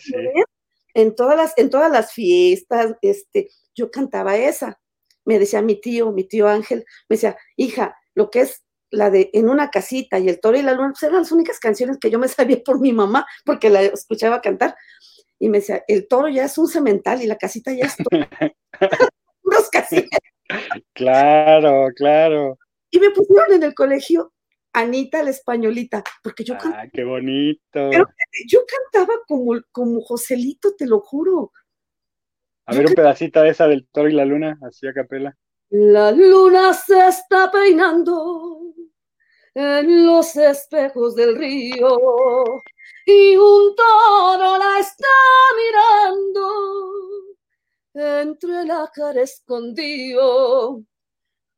[0.95, 4.81] en todas las, en todas las fiestas, este, yo cantaba esa.
[5.27, 9.29] Me decía mi tío, mi tío Ángel, me decía, hija, lo que es la de
[9.35, 12.11] En una casita y El toro y la luna, pues eran las únicas canciones que
[12.11, 14.77] yo me sabía por mi mamá, porque la escuchaba cantar.
[15.39, 17.97] Y me decía, el toro ya es un cemental y la casita ya es
[19.43, 20.21] unos casitas.
[20.93, 22.59] Claro, claro.
[22.91, 24.33] Y me pusieron en el colegio
[24.73, 26.83] Anita la españolita, porque yo cantaba.
[26.83, 27.91] Ah, qué bonito.
[28.49, 28.61] yo
[28.93, 31.53] cantaba como, como Joselito, te lo juro.
[32.67, 35.37] A ver un pedacito de esa del toro y la luna, así a capela.
[35.71, 38.75] La luna se está peinando
[39.59, 42.63] en los espejos del río
[43.05, 45.09] y un toro la está
[45.57, 46.49] mirando
[47.93, 50.85] entre la cara escondido.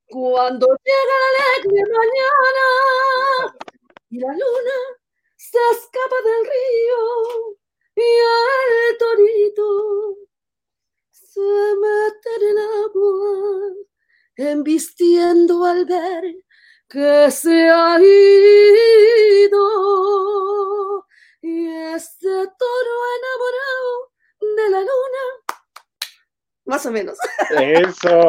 [0.08, 3.56] Cuando llega la alegre mañana
[4.08, 4.78] y la luna
[5.36, 7.58] se escapa del río
[7.96, 8.08] y
[8.90, 10.16] el torito
[11.10, 11.40] se
[11.82, 13.80] mete en el agua
[14.36, 16.34] embistiendo al ver
[16.90, 19.56] que se ha ido
[21.40, 24.10] y este toro enamorado
[24.40, 25.24] de la luna
[26.70, 27.18] más o menos.
[27.50, 28.20] Eso.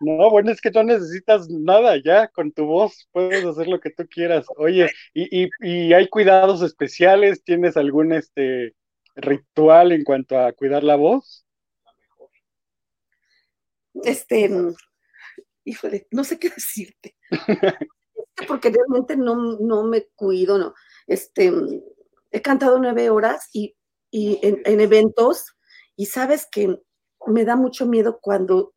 [0.00, 3.90] No, bueno, es que no necesitas nada ya con tu voz, puedes hacer lo que
[3.90, 4.46] tú quieras.
[4.56, 7.42] Oye, ¿y, y, hay cuidados especiales?
[7.42, 8.74] ¿Tienes algún este
[9.16, 11.44] ritual en cuanto a cuidar la voz?
[14.04, 14.48] Este,
[15.64, 17.16] híjole, no sé qué decirte.
[18.48, 20.74] Porque realmente no, no me cuido, no.
[21.06, 21.52] Este,
[22.30, 23.76] he cantado nueve horas y,
[24.10, 25.54] y en, en eventos
[25.96, 26.80] y sabes que
[27.26, 28.74] me da mucho miedo cuando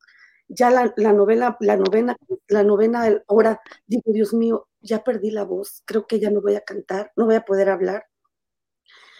[0.48, 2.16] ya la, novela, la novena,
[2.48, 6.56] la novena hora, digo, Dios mío, ya perdí la voz, creo que ya no voy
[6.56, 8.06] a cantar, no voy a poder hablar,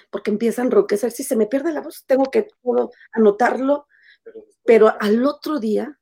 [0.10, 1.12] porque empieza a enroquecer.
[1.12, 2.48] Si se me pierde la voz, tengo que
[3.12, 3.88] anotarlo,
[4.66, 6.00] pero al otro día,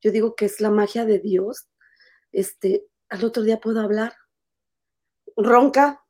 [0.00, 1.68] yo digo que es la magia de Dios,
[2.32, 4.14] este, al otro día puedo hablar,
[5.36, 6.04] ronca,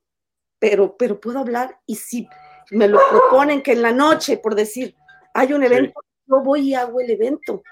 [0.58, 2.28] pero, pero puedo hablar, y si
[2.70, 4.94] me lo proponen que en la noche, por decir,
[5.34, 7.62] hay un evento yo voy y hago el evento.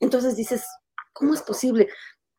[0.00, 0.64] Entonces dices,
[1.12, 1.88] ¿cómo es posible?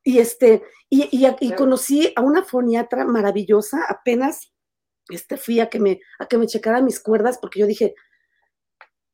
[0.04, 4.52] Y este, y, y, conocí a una foniatra maravillosa, apenas
[5.10, 7.96] este, fui a que me, a que me checara mis cuerdas, porque yo dije,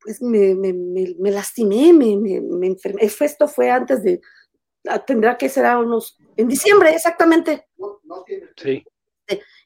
[0.06, 3.02] pues me, me, me, lastimé, me, me, enfermé.
[3.04, 4.22] Esto fue antes de,
[4.88, 7.68] ah, tendrá que ser a unos, en diciembre, exactamente.
[8.56, 8.86] Sí.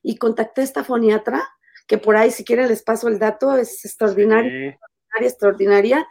[0.02, 1.46] Y contacté a esta foniatra,
[1.86, 6.08] que por ahí, si quieren, les paso el dato, es extraordinaria, extraordinaria, extraordinaria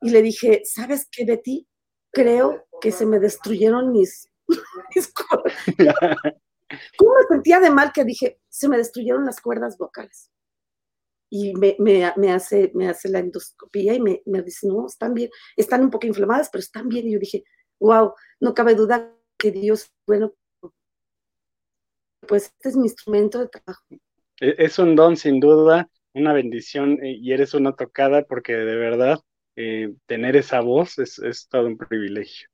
[0.00, 1.68] y le dije, ¿sabes qué, Betty?
[2.10, 4.30] Creo que se me destruyeron mis,
[6.96, 10.30] ¿Cómo me sentía de mal que dije, se me destruyeron las cuerdas vocales?
[11.30, 15.30] Y me, me, hace, me hace la endoscopía y me, me, dice, no, están bien,
[15.56, 17.06] están un poco inflamadas, pero están bien.
[17.06, 17.44] Y yo dije,
[17.80, 20.34] wow, no cabe duda que Dios, bueno,
[22.26, 23.84] pues este es mi instrumento de trabajo.
[24.40, 28.76] E, es un don, sin duda, una bendición eh, y eres una tocada porque de
[28.76, 29.20] verdad
[29.56, 32.48] eh, tener esa voz es, todo un privilegio.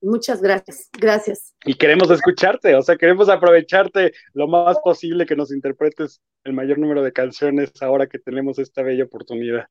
[0.00, 1.54] Muchas gracias, gracias.
[1.64, 6.78] Y queremos escucharte, o sea, queremos aprovecharte lo más posible que nos interpretes el mayor
[6.78, 9.66] número de canciones ahora que tenemos esta bella oportunidad.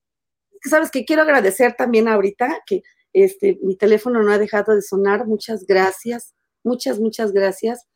[0.61, 2.82] Sabes que quiero agradecer también ahorita que
[3.13, 5.25] este mi teléfono no ha dejado de sonar.
[5.25, 7.88] Muchas gracias, muchas, muchas gracias.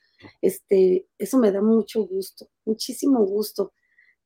[0.41, 3.73] Este, eso me da mucho gusto, muchísimo gusto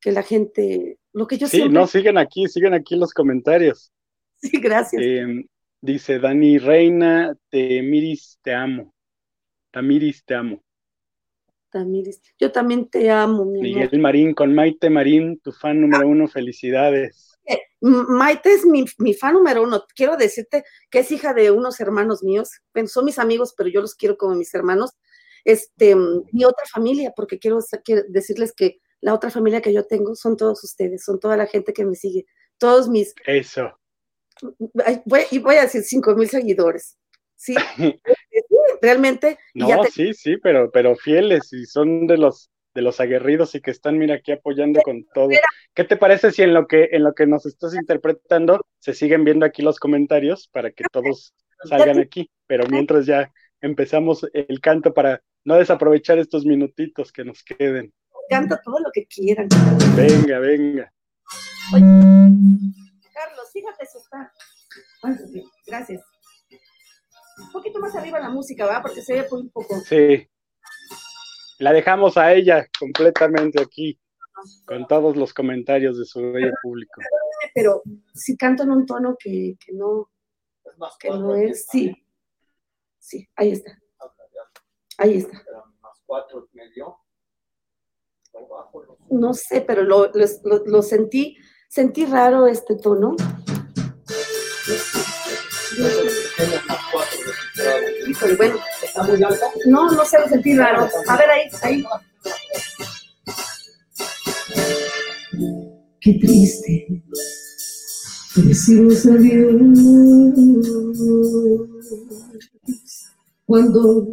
[0.00, 3.92] que la gente, lo que yo sí, no, siguen aquí, siguen aquí los comentarios.
[4.38, 5.02] Sí, gracias.
[5.02, 5.46] Em,
[5.86, 8.92] dice Dani Reina, Tamiris, te amo.
[9.70, 10.62] Tamiris, te amo.
[11.70, 16.26] Tamiris, yo también te amo, mi Miguel Marín, con Maite Marín, tu fan número uno,
[16.26, 17.32] felicidades.
[17.46, 19.84] Eh, Maite es mi, fan número uno.
[19.94, 22.50] Quiero decirte que es hija de unos hermanos míos.
[22.74, 24.90] Bueno, son mis amigos, pero yo los quiero como mis hermanos.
[25.44, 30.16] Este, mi otra familia, porque quiero, quiero decirles que la otra familia que yo tengo
[30.16, 32.26] son todos ustedes, son toda la gente que me sigue,
[32.58, 33.14] todos mis.
[33.26, 33.78] Eso
[35.04, 36.96] voy, y voy a decir cinco mil seguidores.
[37.34, 37.54] Sí,
[38.82, 39.38] realmente.
[39.54, 43.70] No, sí, sí, pero, pero fieles y son de los de los aguerridos y que
[43.70, 45.30] están, mira, aquí apoyando con todo.
[45.74, 49.24] ¿Qué te parece si en lo que en lo que nos estás interpretando se siguen
[49.24, 51.34] viendo aquí los comentarios para que todos
[51.64, 52.30] salgan aquí?
[52.46, 53.32] Pero mientras ya
[53.62, 57.92] empezamos el canto para no desaprovechar estos minutitos que nos queden.
[58.28, 59.48] Canta todo lo que quieran.
[59.96, 60.92] Venga, venga.
[63.56, 64.32] Fíjate si está.
[65.66, 66.02] Gracias.
[67.38, 67.94] Un poquito más.
[67.94, 68.82] arriba la música, ¿va?
[68.82, 69.80] Porque se ve muy poco.
[69.80, 70.28] Sí.
[71.58, 73.98] La dejamos a ella completamente aquí,
[74.66, 77.00] con todos los comentarios de su bello público.
[77.54, 77.82] Pero
[78.14, 80.10] si canto en un tono que, que no,
[80.98, 81.94] que no es, sí.
[82.98, 83.78] Sí, ahí está.
[84.98, 85.42] Ahí está.
[89.08, 91.38] No sé, pero lo, lo, lo sentí,
[91.68, 93.16] sentí raro este tono.
[98.08, 98.58] Híjole, bueno.
[98.82, 99.46] ¿Está muy alta?
[99.66, 100.88] No, no sé, lo sentí raro.
[101.08, 101.84] A ver, ahí, ahí.
[106.00, 107.02] Qué triste.
[108.36, 109.54] Decimos adiós
[113.46, 114.08] cuando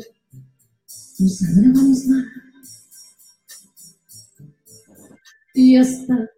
[1.19, 2.25] nos abramos más.
[5.55, 6.29] Y hasta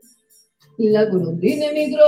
[0.77, 2.03] la golondrina emigró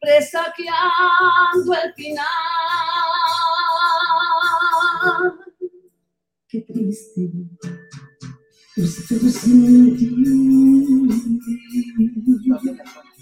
[0.00, 2.26] presagiando el final.
[6.48, 7.30] Qué triste,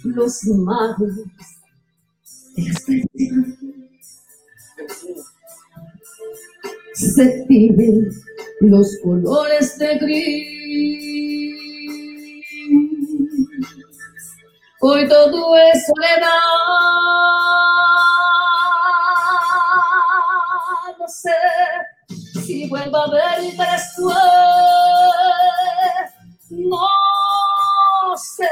[0.05, 1.25] los magos de
[2.63, 2.85] las
[6.95, 8.11] se piden
[8.61, 11.58] los colores de gris.
[14.81, 16.39] Hoy todo es soledad.
[20.99, 21.35] No sé
[22.47, 24.17] si vuelvo a verte después.
[26.51, 28.49] No sé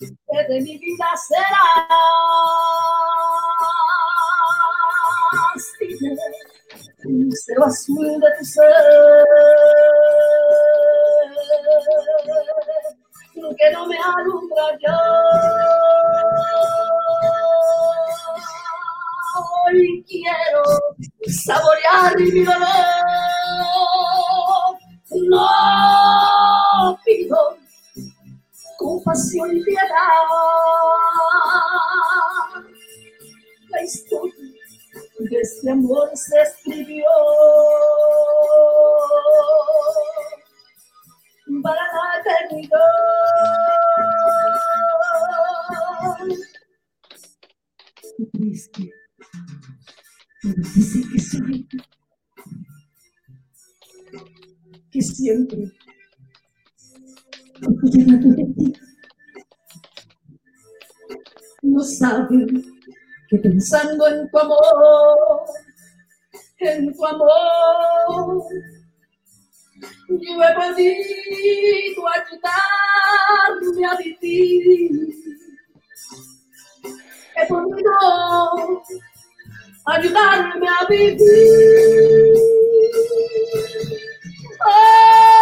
[0.00, 1.88] qué de mi vida será.
[7.46, 8.66] Cero azul de tu ser
[13.36, 14.98] que no me alumbra ya.
[19.66, 20.62] Hoy quiero
[21.44, 22.68] saborear mi dolor.
[25.28, 27.56] No pido
[28.78, 29.82] compasión y piedad.
[33.68, 34.34] La historia
[35.18, 37.06] de este amor se escribió
[41.62, 43.25] para la eternidad.
[48.36, 48.90] Triste,
[50.42, 51.66] pero dice que
[54.90, 55.72] que siempre
[57.82, 58.72] llegado de ti.
[61.62, 62.62] No saben
[63.30, 65.46] que pensando en tu amor,
[66.58, 68.44] en tu amor,
[70.08, 75.25] yo he podido ayudarme a vivir.
[77.36, 77.92] He podido
[79.86, 82.34] ayudarme a vivir.
[84.64, 85.35] Hoy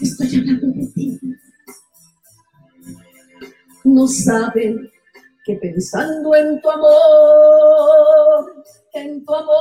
[0.00, 1.20] estoy hablando de ti.
[3.84, 4.90] No saben
[5.44, 8.64] que pensando en tu amor,
[8.94, 9.54] en tu amor,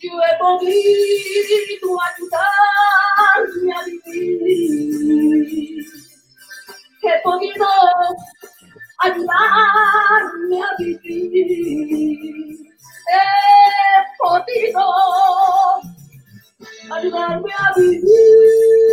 [0.00, 5.84] yo he podido ayudarme a vivir.
[7.02, 7.66] He podido
[9.00, 12.73] ayudarme a vivir.
[13.06, 13.18] He
[14.18, 14.82] podido
[16.90, 18.84] ayudarme a vivir.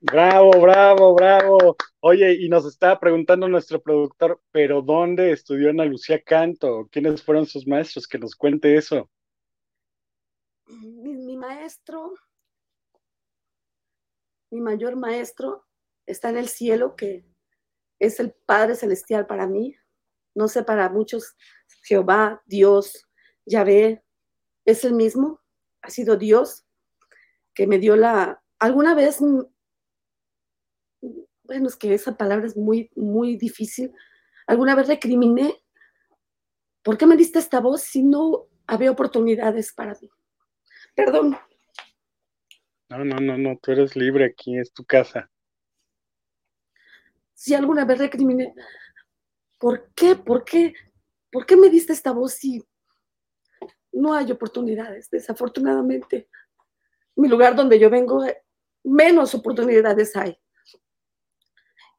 [0.00, 0.58] Bravo, bravo.
[0.60, 1.76] bravo, bravo.
[2.00, 6.88] Oye, y nos estaba preguntando nuestro productor, ¿pero dónde estudió Ana Lucía Canto?
[6.90, 8.06] ¿Quiénes fueron sus maestros?
[8.06, 9.10] Que nos cuente eso.
[11.38, 12.14] Maestro,
[14.50, 15.66] mi mayor maestro
[16.06, 17.24] está en el cielo, que
[17.98, 19.76] es el Padre Celestial para mí.
[20.34, 21.36] No sé, para muchos,
[21.82, 23.06] Jehová, Dios,
[23.46, 24.04] Yahvé,
[24.64, 25.40] es el mismo,
[25.82, 26.66] ha sido Dios
[27.54, 28.42] que me dio la...
[28.58, 29.20] Alguna vez
[31.48, 33.92] bueno, es que esa palabra es muy, muy difícil.
[34.46, 35.62] Alguna vez recriminé,
[36.82, 40.10] ¿por qué me diste esta voz si no había oportunidades para mí?
[40.98, 41.38] Perdón.
[42.88, 45.30] No, no, no, no, tú eres libre aquí, es tu casa.
[47.34, 48.52] Si alguna vez recriminé,
[49.58, 50.16] ¿por qué?
[50.16, 50.74] ¿Por qué?
[51.30, 52.64] ¿Por qué me diste esta voz si
[53.92, 55.08] no hay oportunidades?
[55.08, 56.28] Desafortunadamente,
[57.14, 58.24] mi lugar donde yo vengo,
[58.82, 60.36] menos oportunidades hay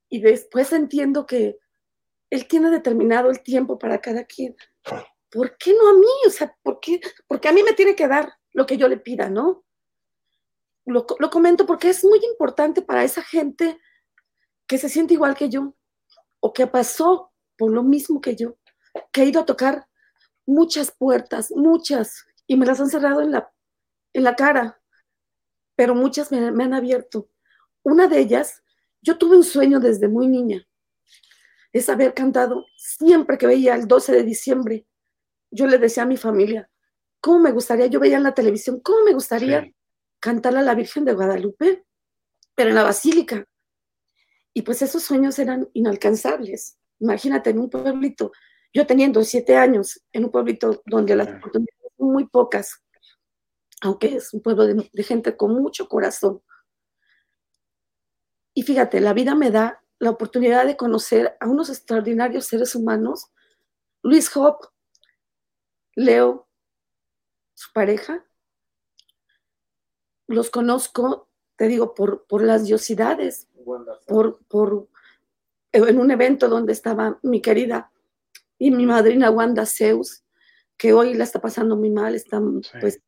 [0.10, 1.58] y después entiendo que
[2.30, 4.58] él tiene determinado el tiempo para cada quien.
[5.32, 6.28] ¿Por qué no a mí?
[6.28, 7.00] O sea, ¿por qué?
[7.28, 9.64] Porque a mí me tiene que dar lo que yo le pida, ¿no?
[10.86, 13.80] Lo, lo comento porque es muy importante para esa gente
[14.68, 15.76] que se siente igual que yo
[16.41, 18.57] o que pasó por lo mismo que yo,
[19.14, 19.88] que he ido a tocar
[20.45, 23.49] muchas puertas, muchas, y me las han cerrado en la,
[24.12, 24.82] en la cara,
[25.78, 27.30] pero muchas me, me han abierto.
[27.82, 28.62] Una de ellas
[29.01, 30.68] yo tuve un sueño desde muy niña,
[31.72, 34.86] es haber cantado siempre que veía el 12 de diciembre.
[35.49, 36.70] Yo le decía a mi familia,
[37.20, 37.88] ¿cómo me gustaría?
[37.88, 39.72] Yo veía en la televisión, ¿cómo me gustaría
[40.20, 41.86] cantar a la Virgen de Guadalupe?
[42.55, 43.45] Pero en la basílica.
[44.53, 46.78] Y pues esos sueños eran inalcanzables.
[46.99, 48.32] Imagínate en un pueblito,
[48.74, 52.84] yo teniendo siete años, en un pueblito donde las oportunidades son muy pocas,
[53.82, 56.41] aunque es un pueblo de gente con mucho corazón.
[58.53, 63.28] Y fíjate, la vida me da la oportunidad de conocer a unos extraordinarios seres humanos.
[64.03, 64.67] Luis Hop,
[65.95, 66.49] Leo,
[67.60, 68.26] su pareja,
[70.28, 73.49] los conozco, te digo, por, por las diosidades,
[74.07, 74.88] por, por,
[75.74, 77.91] en un evento donde estaba mi querida
[78.57, 80.24] y mi madrina Wanda Zeus,
[80.78, 82.41] que hoy la está pasando muy mal, está
[82.80, 83.01] pues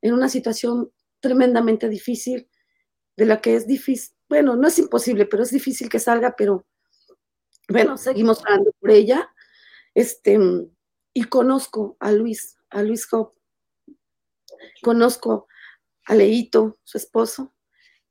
[0.00, 0.90] en una situación
[1.20, 2.48] tremendamente difícil,
[3.14, 6.64] de la que es difícil, bueno, no es imposible, pero es difícil que salga, pero
[7.68, 9.28] bueno, seguimos hablando por ella.
[9.92, 10.38] Este,
[11.12, 13.34] y conozco a Luis, a Luis Hop,
[14.82, 15.46] conozco
[16.06, 17.54] a Leito, su esposo,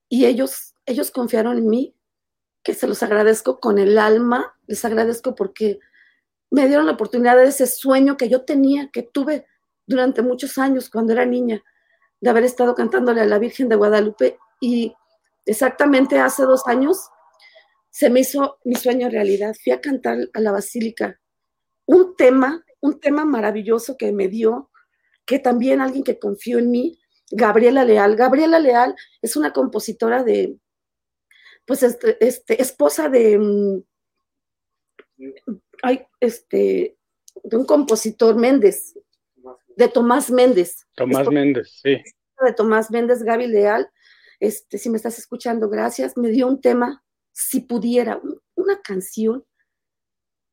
[0.09, 1.95] y ellos, ellos confiaron en mí,
[2.63, 5.79] que se los agradezco con el alma, les agradezco porque
[6.51, 9.47] me dieron la oportunidad de ese sueño que yo tenía, que tuve
[9.87, 11.63] durante muchos años cuando era niña,
[12.19, 14.93] de haber estado cantándole a la Virgen de Guadalupe y
[15.45, 17.09] exactamente hace dos años
[17.89, 19.55] se me hizo mi sueño realidad.
[19.61, 21.19] Fui a cantar a la basílica
[21.85, 24.70] un tema, un tema maravilloso que me dio,
[25.31, 26.99] que también alguien que confió en mí,
[27.31, 28.17] Gabriela Leal.
[28.17, 30.57] Gabriela Leal es una compositora de,
[31.65, 33.81] pues, este, este esposa de, mm,
[35.83, 36.97] ay, este,
[37.45, 38.99] de un compositor Méndez,
[39.77, 40.85] de Tomás Méndez.
[40.95, 41.95] Tomás Méndez, sí.
[42.43, 43.89] De Tomás Méndez, Gaby Leal,
[44.41, 48.19] este, si me estás escuchando, gracias, me dio un tema, si pudiera,
[48.55, 49.45] una canción,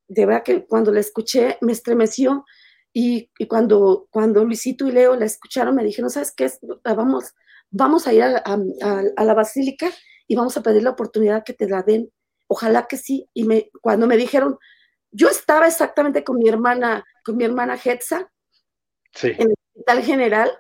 [0.06, 2.44] de verdad que cuando la escuché me estremeció
[2.92, 6.50] y, cuando, cuando Luisito y Leo la escucharon me dijeron, ¿sabes qué?
[6.84, 7.34] Vamos,
[7.70, 9.88] vamos a ir a, la basílica
[10.26, 12.10] y vamos a pedir la oportunidad que te la den.
[12.46, 13.28] Ojalá que sí.
[13.34, 14.58] Y me, cuando me dijeron,
[15.10, 18.30] yo estaba exactamente con mi hermana, con mi hermana Hetza,
[19.22, 20.50] en el hospital general,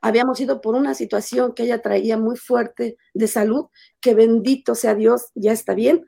[0.00, 3.66] habíamos ido por una situación que ella traía muy fuerte de salud,
[4.00, 6.04] que bendito sea Dios, ya está bien.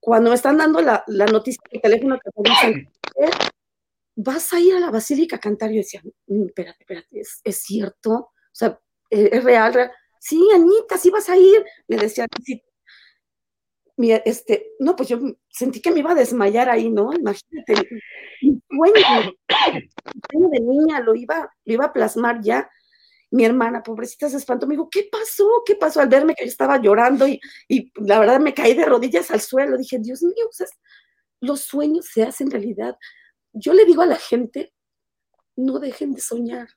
[0.00, 2.30] Cuando me están dando la, noticia de teléfono que
[4.22, 8.12] vas a ir a la basílica a cantar, yo decía, mm, espérate, espérate, ¿es, cierto?
[8.12, 8.78] O sea,
[9.10, 11.64] ¿es real, Sí, Anita, sí vas a ir.
[11.88, 12.62] Me decía, sí.
[13.96, 15.18] este, no, pues yo
[15.48, 17.12] sentí que me iba a desmayar ahí, ¿no?
[17.14, 17.74] Imagínate,
[18.40, 19.32] sueño,
[20.50, 22.68] de niña lo iba, lo iba a plasmar ya
[23.30, 25.62] mi hermana, pobrecita, se espantó, me dijo, ¿qué pasó?
[25.64, 26.00] ¿Qué pasó?
[26.00, 27.40] Al verme que yo estaba llorando y,
[27.94, 29.76] la verdad me caí de rodillas al suelo.
[29.76, 30.48] Dije, Dios mío,
[31.40, 32.96] los sueños se hacen realidad.
[33.52, 34.72] Yo le digo a la gente,
[35.56, 36.68] no dejen de soñar.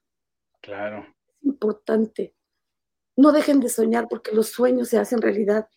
[0.61, 1.05] Claro.
[1.27, 2.35] Es importante.
[3.15, 5.67] No dejen de soñar porque los sueños se hacen realidad.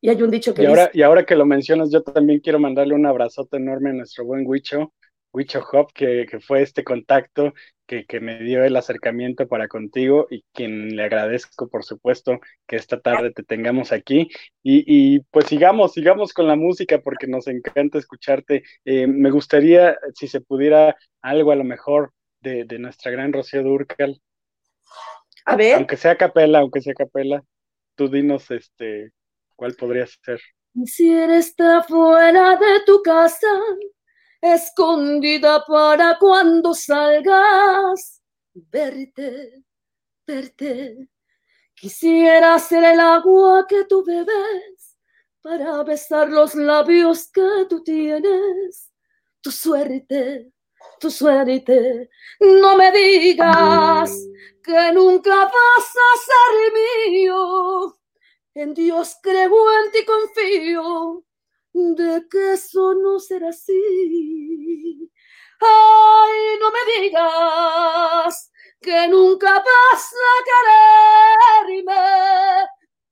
[0.00, 2.58] Y hay un dicho que y ahora, y ahora que lo mencionas, yo también quiero
[2.58, 4.92] mandarle un abrazote enorme a nuestro buen Huicho,
[5.32, 7.54] Wicho Hop, que, que, fue este contacto
[7.86, 13.00] que, me dio el acercamiento para contigo y quien le agradezco, por supuesto, que esta
[13.00, 14.28] tarde te tengamos aquí.
[14.62, 18.62] Y, pues sigamos, sigamos con la música porque nos encanta escucharte.
[18.84, 23.62] Eh, me gustaría, si se pudiera, algo a lo mejor de, de nuestra gran Rocío
[23.62, 24.20] Durcal.
[25.46, 25.76] A ver.
[25.76, 27.42] Aunque sea capela, aunque sea capela,
[27.94, 29.12] tú dinos este,
[29.56, 30.40] cuál podría ser.
[30.72, 33.46] Quisiera estar fuera de tu casa,
[34.52, 38.22] escondida para cuando salgas,
[38.52, 39.64] verte,
[40.26, 41.08] verte.
[41.74, 44.96] Quisiera ser el agua que tú bebes
[45.40, 48.92] para besar los labios que tú tienes.
[49.40, 50.52] Tu suerte,
[51.00, 52.10] tu suerte.
[52.40, 54.12] No me digas
[54.62, 56.72] que nunca vas a ser
[57.12, 57.98] mío
[58.54, 61.24] en Dios creo, en ti confío,
[61.74, 65.10] de que eso no será así.
[65.60, 70.34] Ay, no me digas que nunca vas a
[71.66, 71.94] quererme,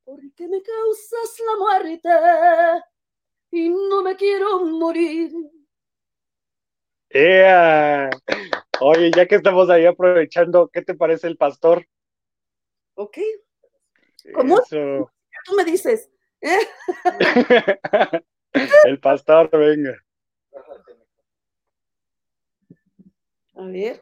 [0.04, 2.08] porque me causas la muerte
[3.50, 5.32] y no me quiero morir.
[7.10, 8.10] ¡Ea!
[8.80, 11.86] Oye, ya que estamos ahí aprovechando, ¿qué te parece el pastor?
[12.94, 13.18] Ok.
[14.34, 14.60] ¿Cómo?
[14.68, 16.10] tú me dices.
[16.40, 16.58] ¿eh?
[18.52, 19.96] El pastor, venga.
[23.54, 24.00] A ver.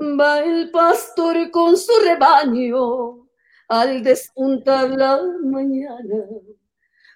[0.00, 3.28] Va el pastor con su rebaño
[3.68, 6.26] al despuntar la mañana,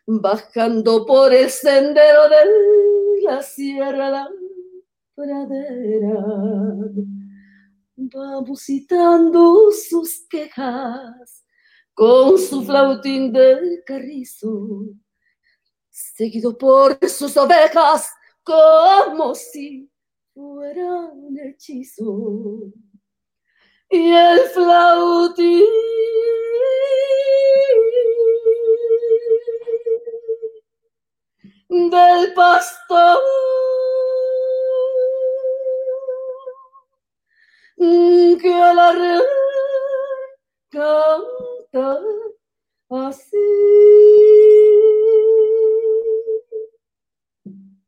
[0.06, 4.28] bajando por el sendero de la sierra la
[5.14, 6.24] pradera
[7.98, 11.44] va musitando sus quejas
[11.98, 14.84] con su flautín de carrizo,
[15.90, 18.08] seguido por sus ovejas
[18.44, 19.90] como si
[20.32, 22.72] fuera un hechizo.
[23.90, 25.64] Y el flautín
[31.68, 33.18] del pastor
[38.40, 39.20] que la
[41.72, 42.00] canta
[42.90, 43.36] así.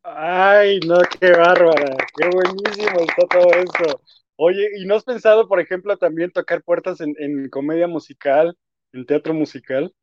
[0.03, 4.01] Ay, no, qué bárbara, qué buenísimo está todo esto.
[4.37, 8.57] Oye, ¿y no has pensado, por ejemplo, también tocar puertas en, en comedia musical,
[8.93, 9.95] en teatro musical?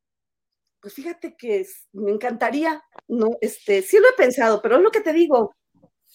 [0.79, 5.01] Pues fíjate que me encantaría, no, este, sí lo he pensado, pero es lo que
[5.01, 5.55] te digo,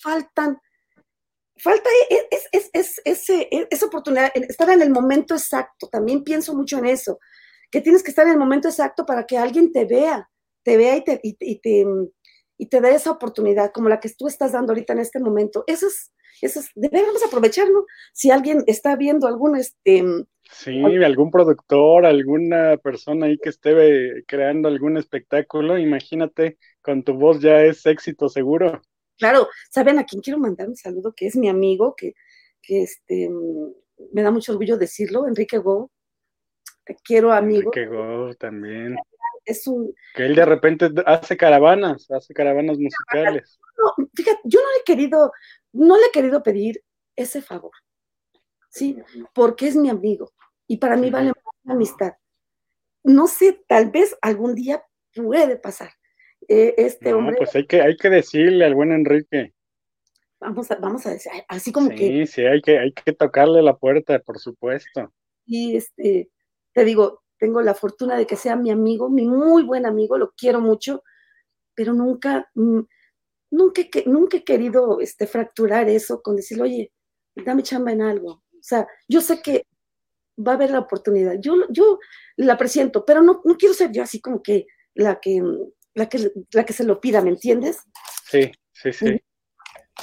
[0.01, 0.59] faltan
[1.57, 5.89] falta e, e, es, es, es, e, esa oportunidad, estar en el momento exacto.
[5.89, 7.19] También pienso mucho en eso,
[7.73, 10.31] que tienes que estar en el momento exacto para que alguien te vea,
[10.63, 11.87] te vea y te, y, te,
[12.59, 15.65] y te dé esa oportunidad, como la que tú estás dando ahorita en este momento.
[15.67, 16.13] Eso es,
[16.43, 17.87] eso es debemos aprovecharlo.
[18.13, 20.05] Si alguien está viendo algún, este...
[20.51, 27.41] Sí, algún productor, alguna persona ahí que esté creando algún espectáculo, imagínate, con tu voz
[27.41, 28.83] ya es éxito seguro.
[29.17, 31.15] Claro, ¿saben a quién quiero mandar un saludo?
[31.17, 32.13] Que es mi amigo, que,
[32.69, 33.31] este,
[34.13, 35.91] me da mucho orgullo decirlo, Enrique Go.
[36.85, 37.71] Te quiero, amigo.
[37.75, 38.97] Enrique también.
[39.45, 39.95] Es un...
[40.15, 43.59] Que él de repente hace caravanas, hace caravanas musicales.
[43.77, 45.33] No, fíjate, yo no le he querido,
[45.73, 46.83] no le he querido pedir
[47.17, 47.73] ese favor,
[48.69, 48.97] ¿sí?
[49.35, 50.33] Porque es mi amigo
[50.67, 52.13] y para mí vale más la amistad.
[53.03, 55.91] No sé, tal vez algún día puede pasar,
[56.49, 57.37] eh, este hombre.
[57.37, 59.53] Pues hay que, hay que decirle al buen Enrique.
[60.39, 61.97] Vamos a, vamos a decir, así como que.
[61.97, 65.13] Sí, sí, hay que, hay que tocarle la puerta, por supuesto.
[65.47, 66.31] Y este,
[66.73, 70.33] te digo, tengo la fortuna de que sea mi amigo, mi muy buen amigo, lo
[70.37, 71.03] quiero mucho,
[71.75, 72.81] pero nunca, mm,
[73.51, 76.93] nunca, nunca he querido este, fracturar eso con decirle, oye,
[77.35, 78.31] dame chamba en algo.
[78.53, 79.67] O sea, yo sé que
[80.39, 81.35] va a haber la oportunidad.
[81.41, 81.99] Yo, yo
[82.37, 85.43] la presiento, pero no, no quiero ser yo así como que la que
[85.95, 87.81] la que, la que se lo pida, ¿me entiendes?
[88.25, 89.21] Sí, sí, sí.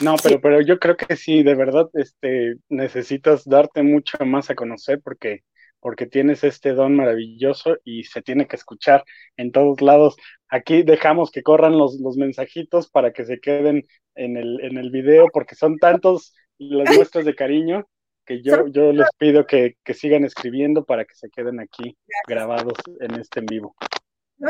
[0.02, 4.56] No, pero, pero yo creo que sí, de verdad, este, necesitas darte mucho más a
[4.56, 5.44] conocer porque,
[5.80, 9.04] porque tienes este don maravilloso y se tiene que escuchar
[9.38, 10.16] en todos lados.
[10.50, 14.92] Aquí dejamos que corran los, los mensajitos para que se queden en el, en el
[14.92, 17.88] video porque son tantos las muestras de cariño
[18.26, 22.74] que yo, yo les pido que, que sigan escribiendo para que se queden aquí grabados
[23.00, 23.76] en este en vivo.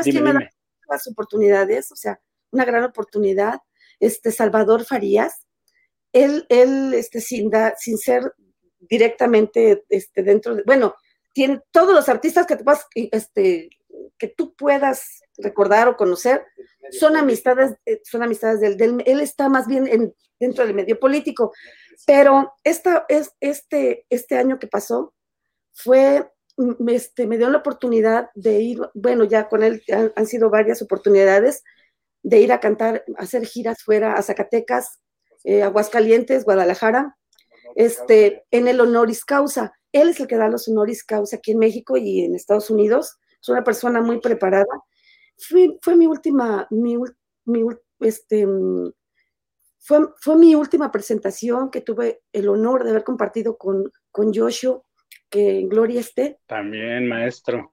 [0.04, 0.50] dime, dime
[0.90, 2.20] las oportunidades, o sea,
[2.50, 3.60] una gran oportunidad.
[4.00, 5.46] Este Salvador Farías,
[6.12, 8.34] él, él este, sin, sin ser
[8.78, 10.94] directamente este, dentro de, bueno,
[11.32, 12.64] tiene todos los artistas que, te
[13.12, 13.70] este,
[14.18, 16.44] que tú puedas recordar o conocer,
[16.90, 21.52] son amistades, eh, son amistades del, él está más bien en, dentro del medio político,
[22.06, 25.14] pero esta, es, este, este año que pasó
[25.72, 29.82] fue, mm, este, me dio la oportunidad de ir, bueno, ya con él
[30.14, 31.62] han, sido varias oportunidades
[32.22, 35.00] de ir a cantar, hacer giras fuera a Zacatecas,
[35.44, 37.16] eh, Aguascalientes, Guadalajara,
[37.76, 39.72] este, en el honoris causa.
[39.92, 43.18] Él es el que da los honoris causa aquí en México y en Estados Unidos.
[43.40, 44.66] Es una persona muy preparada.
[45.38, 46.96] Fue, fue mi última, mi,
[47.46, 47.64] mi,
[48.00, 48.46] este,
[49.78, 54.82] fue, fue, mi última presentación que tuve el honor de haber compartido con, con Joshua,
[55.28, 56.38] que en gloria esté.
[56.46, 57.72] También, maestro.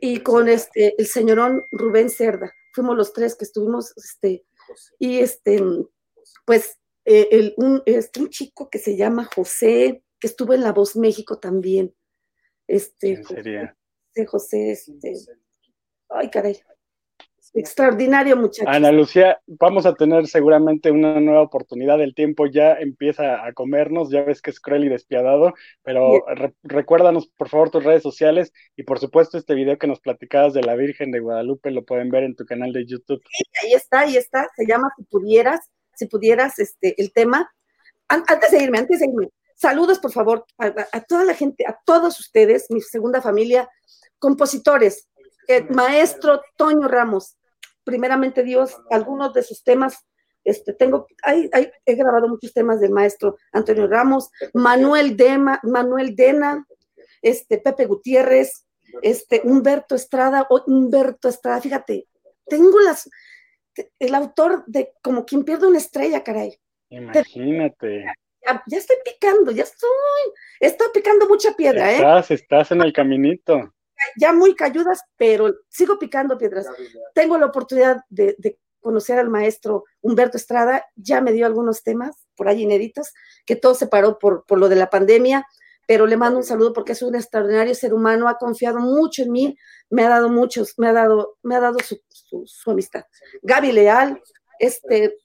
[0.00, 2.52] Y con este, el señorón Rubén Cerda.
[2.72, 4.44] Fuimos los tres que estuvimos, este,
[4.98, 5.62] y este,
[6.44, 10.72] pues, eh, el, un, este, un chico que se llama José, que estuvo en La
[10.72, 11.94] Voz México también.
[12.66, 13.76] Este, sería?
[14.14, 15.12] José, José, este,
[16.08, 16.60] ay, caray,
[17.54, 18.68] extraordinario muchacho.
[18.68, 22.00] Ana Lucía, vamos a tener seguramente una nueva oportunidad.
[22.00, 26.24] El tiempo ya empieza a comernos, ya ves que es cruel y despiadado, pero
[26.62, 30.62] recuérdanos por favor tus redes sociales y por supuesto este video que nos platicabas de
[30.62, 33.22] la Virgen de Guadalupe lo pueden ver en tu canal de YouTube.
[33.62, 35.60] ahí está, ahí está, se llama Si pudieras,
[35.94, 37.50] si pudieras, este, el tema.
[38.08, 42.20] Antes de irme, antes de irme, saludos por favor a, toda la gente, a todos
[42.20, 43.68] ustedes, mi segunda familia,
[44.18, 45.08] compositores,
[45.48, 47.36] eh, maestro Toño Ramos,
[47.84, 50.04] primeramente Dios, algunos de sus temas,
[50.44, 51.50] este, tengo, hay,
[51.84, 56.64] he grabado muchos temas del maestro Antonio Ramos, Manuel Dema, Manuel Dena,
[57.20, 58.64] este, Pepe Gutiérrez,
[59.02, 62.06] este, Humberto Estrada, Humberto Estrada, fíjate,
[62.46, 63.10] tengo las,
[63.98, 66.56] el autor de Como quien pierde una estrella, caray.
[66.90, 68.04] Imagínate.
[68.66, 69.90] Ya, estoy picando, ya estoy,
[70.60, 71.96] estoy picando mucha piedra, ¿eh?
[71.96, 73.72] Estás, estás en el caminito
[74.16, 76.66] ya muy cayudas, pero sigo picando piedras.
[77.14, 82.46] Tengo la oportunidad de, conocer al maestro Humberto Estrada, ya me dio algunos temas por
[82.46, 83.12] ahí inéditos,
[83.44, 85.44] que todo se paró por, por lo de la pandemia,
[85.88, 89.32] pero le mando un saludo porque es un extraordinario ser humano, ha confiado mucho en
[89.32, 89.58] mí,
[89.90, 92.00] me ha dado muchos, me ha dado, me ha dado su,
[92.44, 93.02] su amistad.
[93.42, 94.22] Gaby Leal,
[94.60, 95.16] este,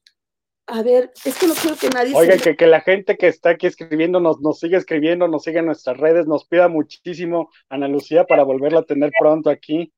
[0.71, 2.15] a ver, es que no quiero que nadie.
[2.15, 5.59] Oiga, que, que, la gente que está aquí escribiendo nos, nos sigue escribiendo, nos sigue
[5.59, 9.93] en nuestras redes, nos pida muchísimo, Ana Lucía, para volverla a tener pronto aquí.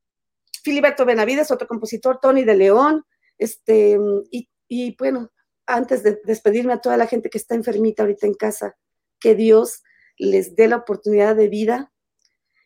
[0.64, 3.04] Filiberto Benavides, otro compositor, Tony de León,
[3.38, 4.00] este,
[4.32, 5.30] y, y bueno,
[5.68, 8.76] antes de despedirme a toda la gente que está enfermita ahorita en casa,
[9.20, 9.84] que Dios
[10.18, 11.93] les dé la oportunidad de vida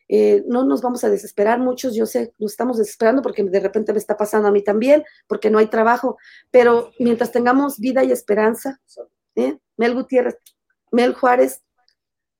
[0.08, 3.92] eh, no nos vamos a desesperar muchos, yo sé, nos estamos desesperando porque de repente
[3.92, 6.16] me está pasando a mí también, porque no hay trabajo,
[6.50, 8.80] pero mientras tengamos vida y esperanza,
[9.34, 9.58] ¿eh?
[9.76, 10.36] Mel Gutiérrez,
[10.90, 11.62] Mel Juárez,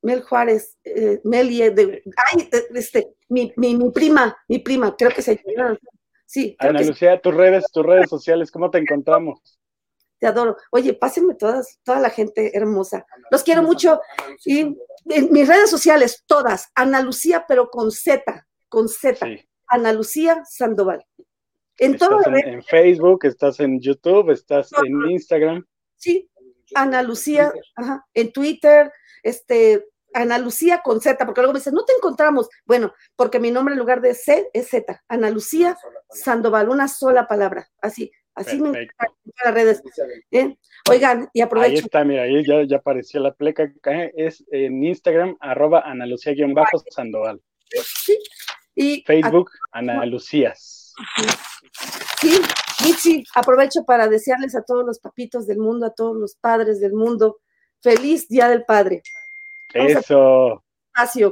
[0.00, 2.02] Mel Juárez, eh, Mel y de,
[2.32, 5.78] ay, este, mi, mi, mi, prima, mi prima, creo que se llama,
[6.24, 6.56] sí.
[6.58, 9.57] Ana Lucía, tus redes, tus redes sociales, ¿cómo te encontramos?
[10.18, 10.56] Te adoro.
[10.70, 13.06] Oye, pásenme todas, toda la gente hermosa.
[13.30, 14.00] Los quiero mucho.
[14.44, 19.26] Y en mis redes sociales, todas, Ana Lucía, pero con Z, con Z.
[19.66, 21.04] Ana Lucía Sandoval.
[21.78, 25.64] En todo en, Facebook, estás en YouTube, estás en Instagram.
[25.94, 26.28] Sí,
[26.74, 28.90] Ana Lucía, ajá, en Twitter,
[29.22, 32.48] este, Ana Lucía con Z, porque luego me dicen, no te encontramos.
[32.64, 35.76] Bueno, porque mi nombre en lugar de C es Z, Ana Lucía
[36.10, 38.10] Sandoval, una sola palabra, así.
[38.38, 38.88] Así me en
[39.44, 39.82] las redes.
[40.30, 40.56] ¿eh?
[40.88, 41.70] Oigan, y aprovecho.
[41.70, 43.72] Ahí está, mira, ahí ya, ya apareció la pleca.
[44.16, 47.40] Es en Instagram, arroba Ana Lucía-Sandoval.
[47.84, 48.18] Sí.
[48.74, 50.94] Y Facebook, Ana Lucías.
[52.20, 56.80] Sí, sí, aprovecho para desearles a todos los papitos del mundo, a todos los padres
[56.80, 57.40] del mundo,
[57.80, 59.02] feliz Día del Padre.
[59.74, 60.62] Eso.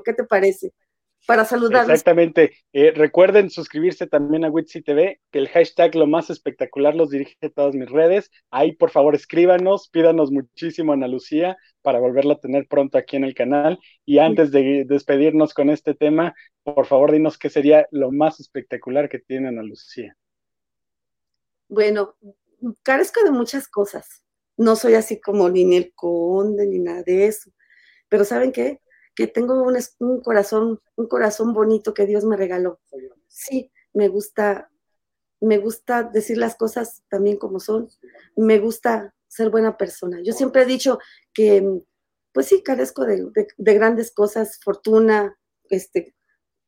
[0.04, 0.72] ¿qué te parece?
[1.26, 1.90] Para saludarlos.
[1.90, 2.56] Exactamente.
[2.72, 7.34] Eh, recuerden suscribirse también a Witsi TV, que el hashtag lo más espectacular los dirige
[7.42, 8.30] a todas mis redes.
[8.50, 13.16] Ahí, por favor, escríbanos, pídanos muchísimo a Ana Lucía para volverla a tener pronto aquí
[13.16, 13.78] en el canal.
[14.04, 19.08] Y antes de despedirnos con este tema, por favor, dinos qué sería lo más espectacular
[19.08, 20.16] que tiene Ana Lucía.
[21.68, 22.14] Bueno,
[22.82, 24.22] carezco de muchas cosas.
[24.56, 27.50] No soy así como ni el conde ni nada de eso.
[28.08, 28.80] Pero ¿saben qué?
[29.16, 29.54] Que tengo
[29.98, 32.78] un, corazón, un corazón bonito que Dios me regaló.
[33.26, 34.70] Sí, me gusta,
[35.40, 37.88] me gusta decir las cosas también como son.
[38.36, 40.20] Me gusta ser buena persona.
[40.22, 40.98] Yo siempre he dicho
[41.32, 41.66] que,
[42.32, 45.34] pues sí, carezco de, grandes cosas, fortuna,
[45.70, 46.14] este,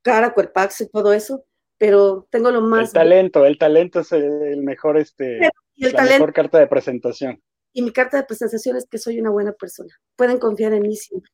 [0.00, 1.44] cara, cuerpazo y todo eso,
[1.76, 2.88] pero tengo lo más.
[2.88, 5.38] El talento, el talento es el mejor, este,
[5.76, 7.42] la mejor carta de presentación.
[7.74, 9.94] Y mi carta de presentación es que soy una buena persona.
[10.16, 11.30] Pueden confiar en mí siempre.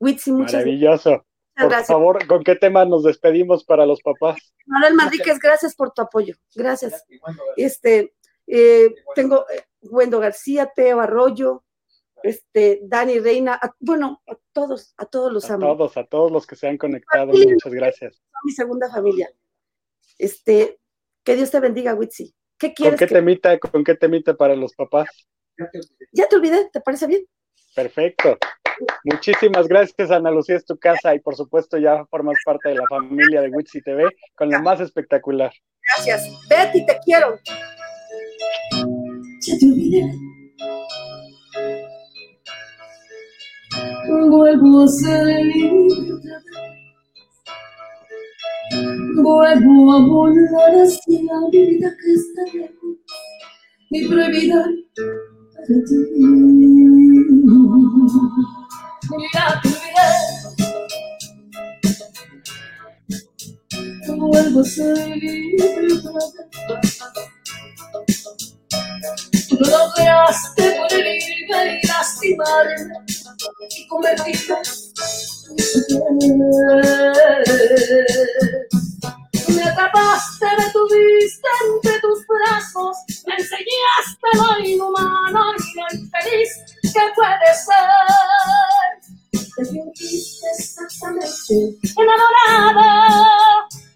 [0.00, 1.24] Witsi, muchas Maravilloso.
[1.54, 4.38] por favor, ¿con qué tema nos despedimos para los papás?
[4.66, 6.34] Manuel Manríquez, gracias por tu apoyo.
[6.54, 7.04] Gracias.
[7.56, 8.14] Este,
[8.46, 11.64] eh, tengo eh, Wendo García, Teo Arroyo,
[12.22, 16.56] este, Dani Reina, bueno, a todos, a todos los a todos, a todos los que
[16.56, 18.22] se han conectado, muchas gracias.
[18.44, 19.30] Mi segunda familia.
[20.18, 20.80] Este,
[21.22, 22.34] que Dios te bendiga, Witsi.
[22.58, 22.98] ¿Qué quieres?
[22.98, 25.08] ¿Con qué, temita, ¿Con qué temita para los papás?
[26.12, 27.26] Ya te olvidé, ¿te parece bien?
[27.74, 28.38] Perfecto.
[29.04, 32.86] Muchísimas gracias, Ana Lucía, es tu casa y por supuesto ya formas parte de la
[32.88, 35.52] familia de Witsi TV con lo más espectacular.
[35.96, 36.28] Gracias.
[36.48, 37.38] Betty, te quiero.
[39.42, 40.04] Ya te olvidé.
[44.28, 45.36] Vuelvo a ser
[49.22, 52.96] Vuelvo a volar hacia la vida que está lejos
[53.90, 54.64] y prohibida
[55.54, 55.96] para ti.
[59.32, 60.10] Ya te olvidé.
[64.16, 66.98] Vuelvo a ser libre otra vez.
[69.58, 70.64] No lograste
[71.82, 72.94] y lastimarme
[73.76, 74.56] y convertirme
[79.48, 82.96] me atrapaste, me tuviste entre tus brazos,
[83.26, 86.50] me enseñaste lo inhumano y lo infeliz
[86.82, 88.99] que puede ser.
[91.96, 92.88] Enamorada,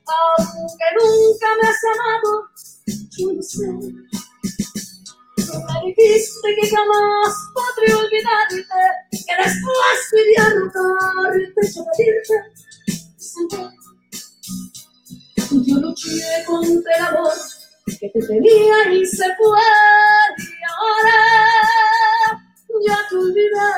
[0.06, 2.30] aunque nunca me has amado,
[2.86, 3.68] yo lo sé.
[5.36, 8.58] Me dijiste que jamás podría olvidarte,
[9.10, 12.36] que después iría a rogarte, yo pedirte,
[15.66, 17.38] yo luché contra el amor
[17.86, 19.66] que te tenía y se fue.
[20.38, 21.18] Y ahora
[22.86, 23.70] ya te olvidé.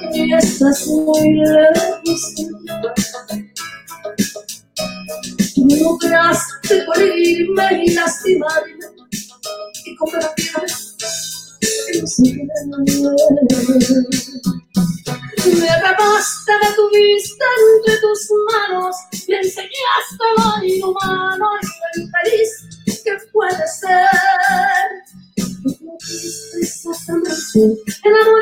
[0.00, 2.34] Y te estás muy lejos
[5.54, 8.86] Tú lograste morirme y lastimarme
[9.84, 10.66] y convertirme
[15.60, 17.44] Me atrapaste, me tuviste
[17.76, 18.20] entre tus
[18.52, 18.96] manos,
[19.28, 22.50] me enseñaste lo inhumano y lo infeliz
[23.04, 24.08] que puede ser.
[26.00, 27.34] Fuiste exactamente
[28.04, 28.41] enamorada,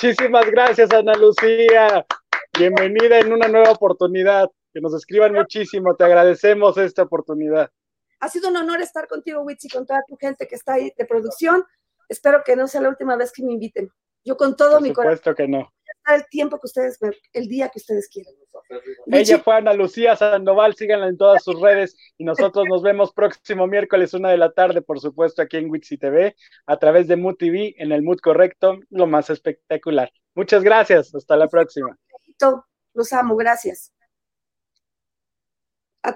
[0.00, 2.06] Muchísimas gracias, Ana Lucía.
[2.56, 4.48] Bienvenida en una nueva oportunidad.
[4.72, 5.96] Que nos escriban muchísimo.
[5.96, 7.68] Te agradecemos esta oportunidad.
[8.20, 11.04] Ha sido un honor estar contigo, Witsi, con toda tu gente que está ahí de
[11.04, 11.64] producción.
[12.08, 13.90] Espero que no sea la última vez que me inviten.
[14.24, 15.18] Yo con todo mi corazón.
[15.18, 15.68] Por supuesto que no.
[16.14, 17.00] El tiempo que ustedes,
[17.32, 18.34] el día que ustedes quieran.
[19.06, 23.66] Ella fue Ana Lucía Sandoval, síganla en todas sus redes y nosotros nos vemos próximo
[23.66, 26.36] miércoles, una de la tarde, por supuesto, aquí en Wixi TV,
[26.66, 30.12] a través de Mood TV, en el Mood Correcto, lo más espectacular.
[30.34, 31.96] Muchas gracias, hasta la próxima.
[32.94, 33.92] Los amo, gracias.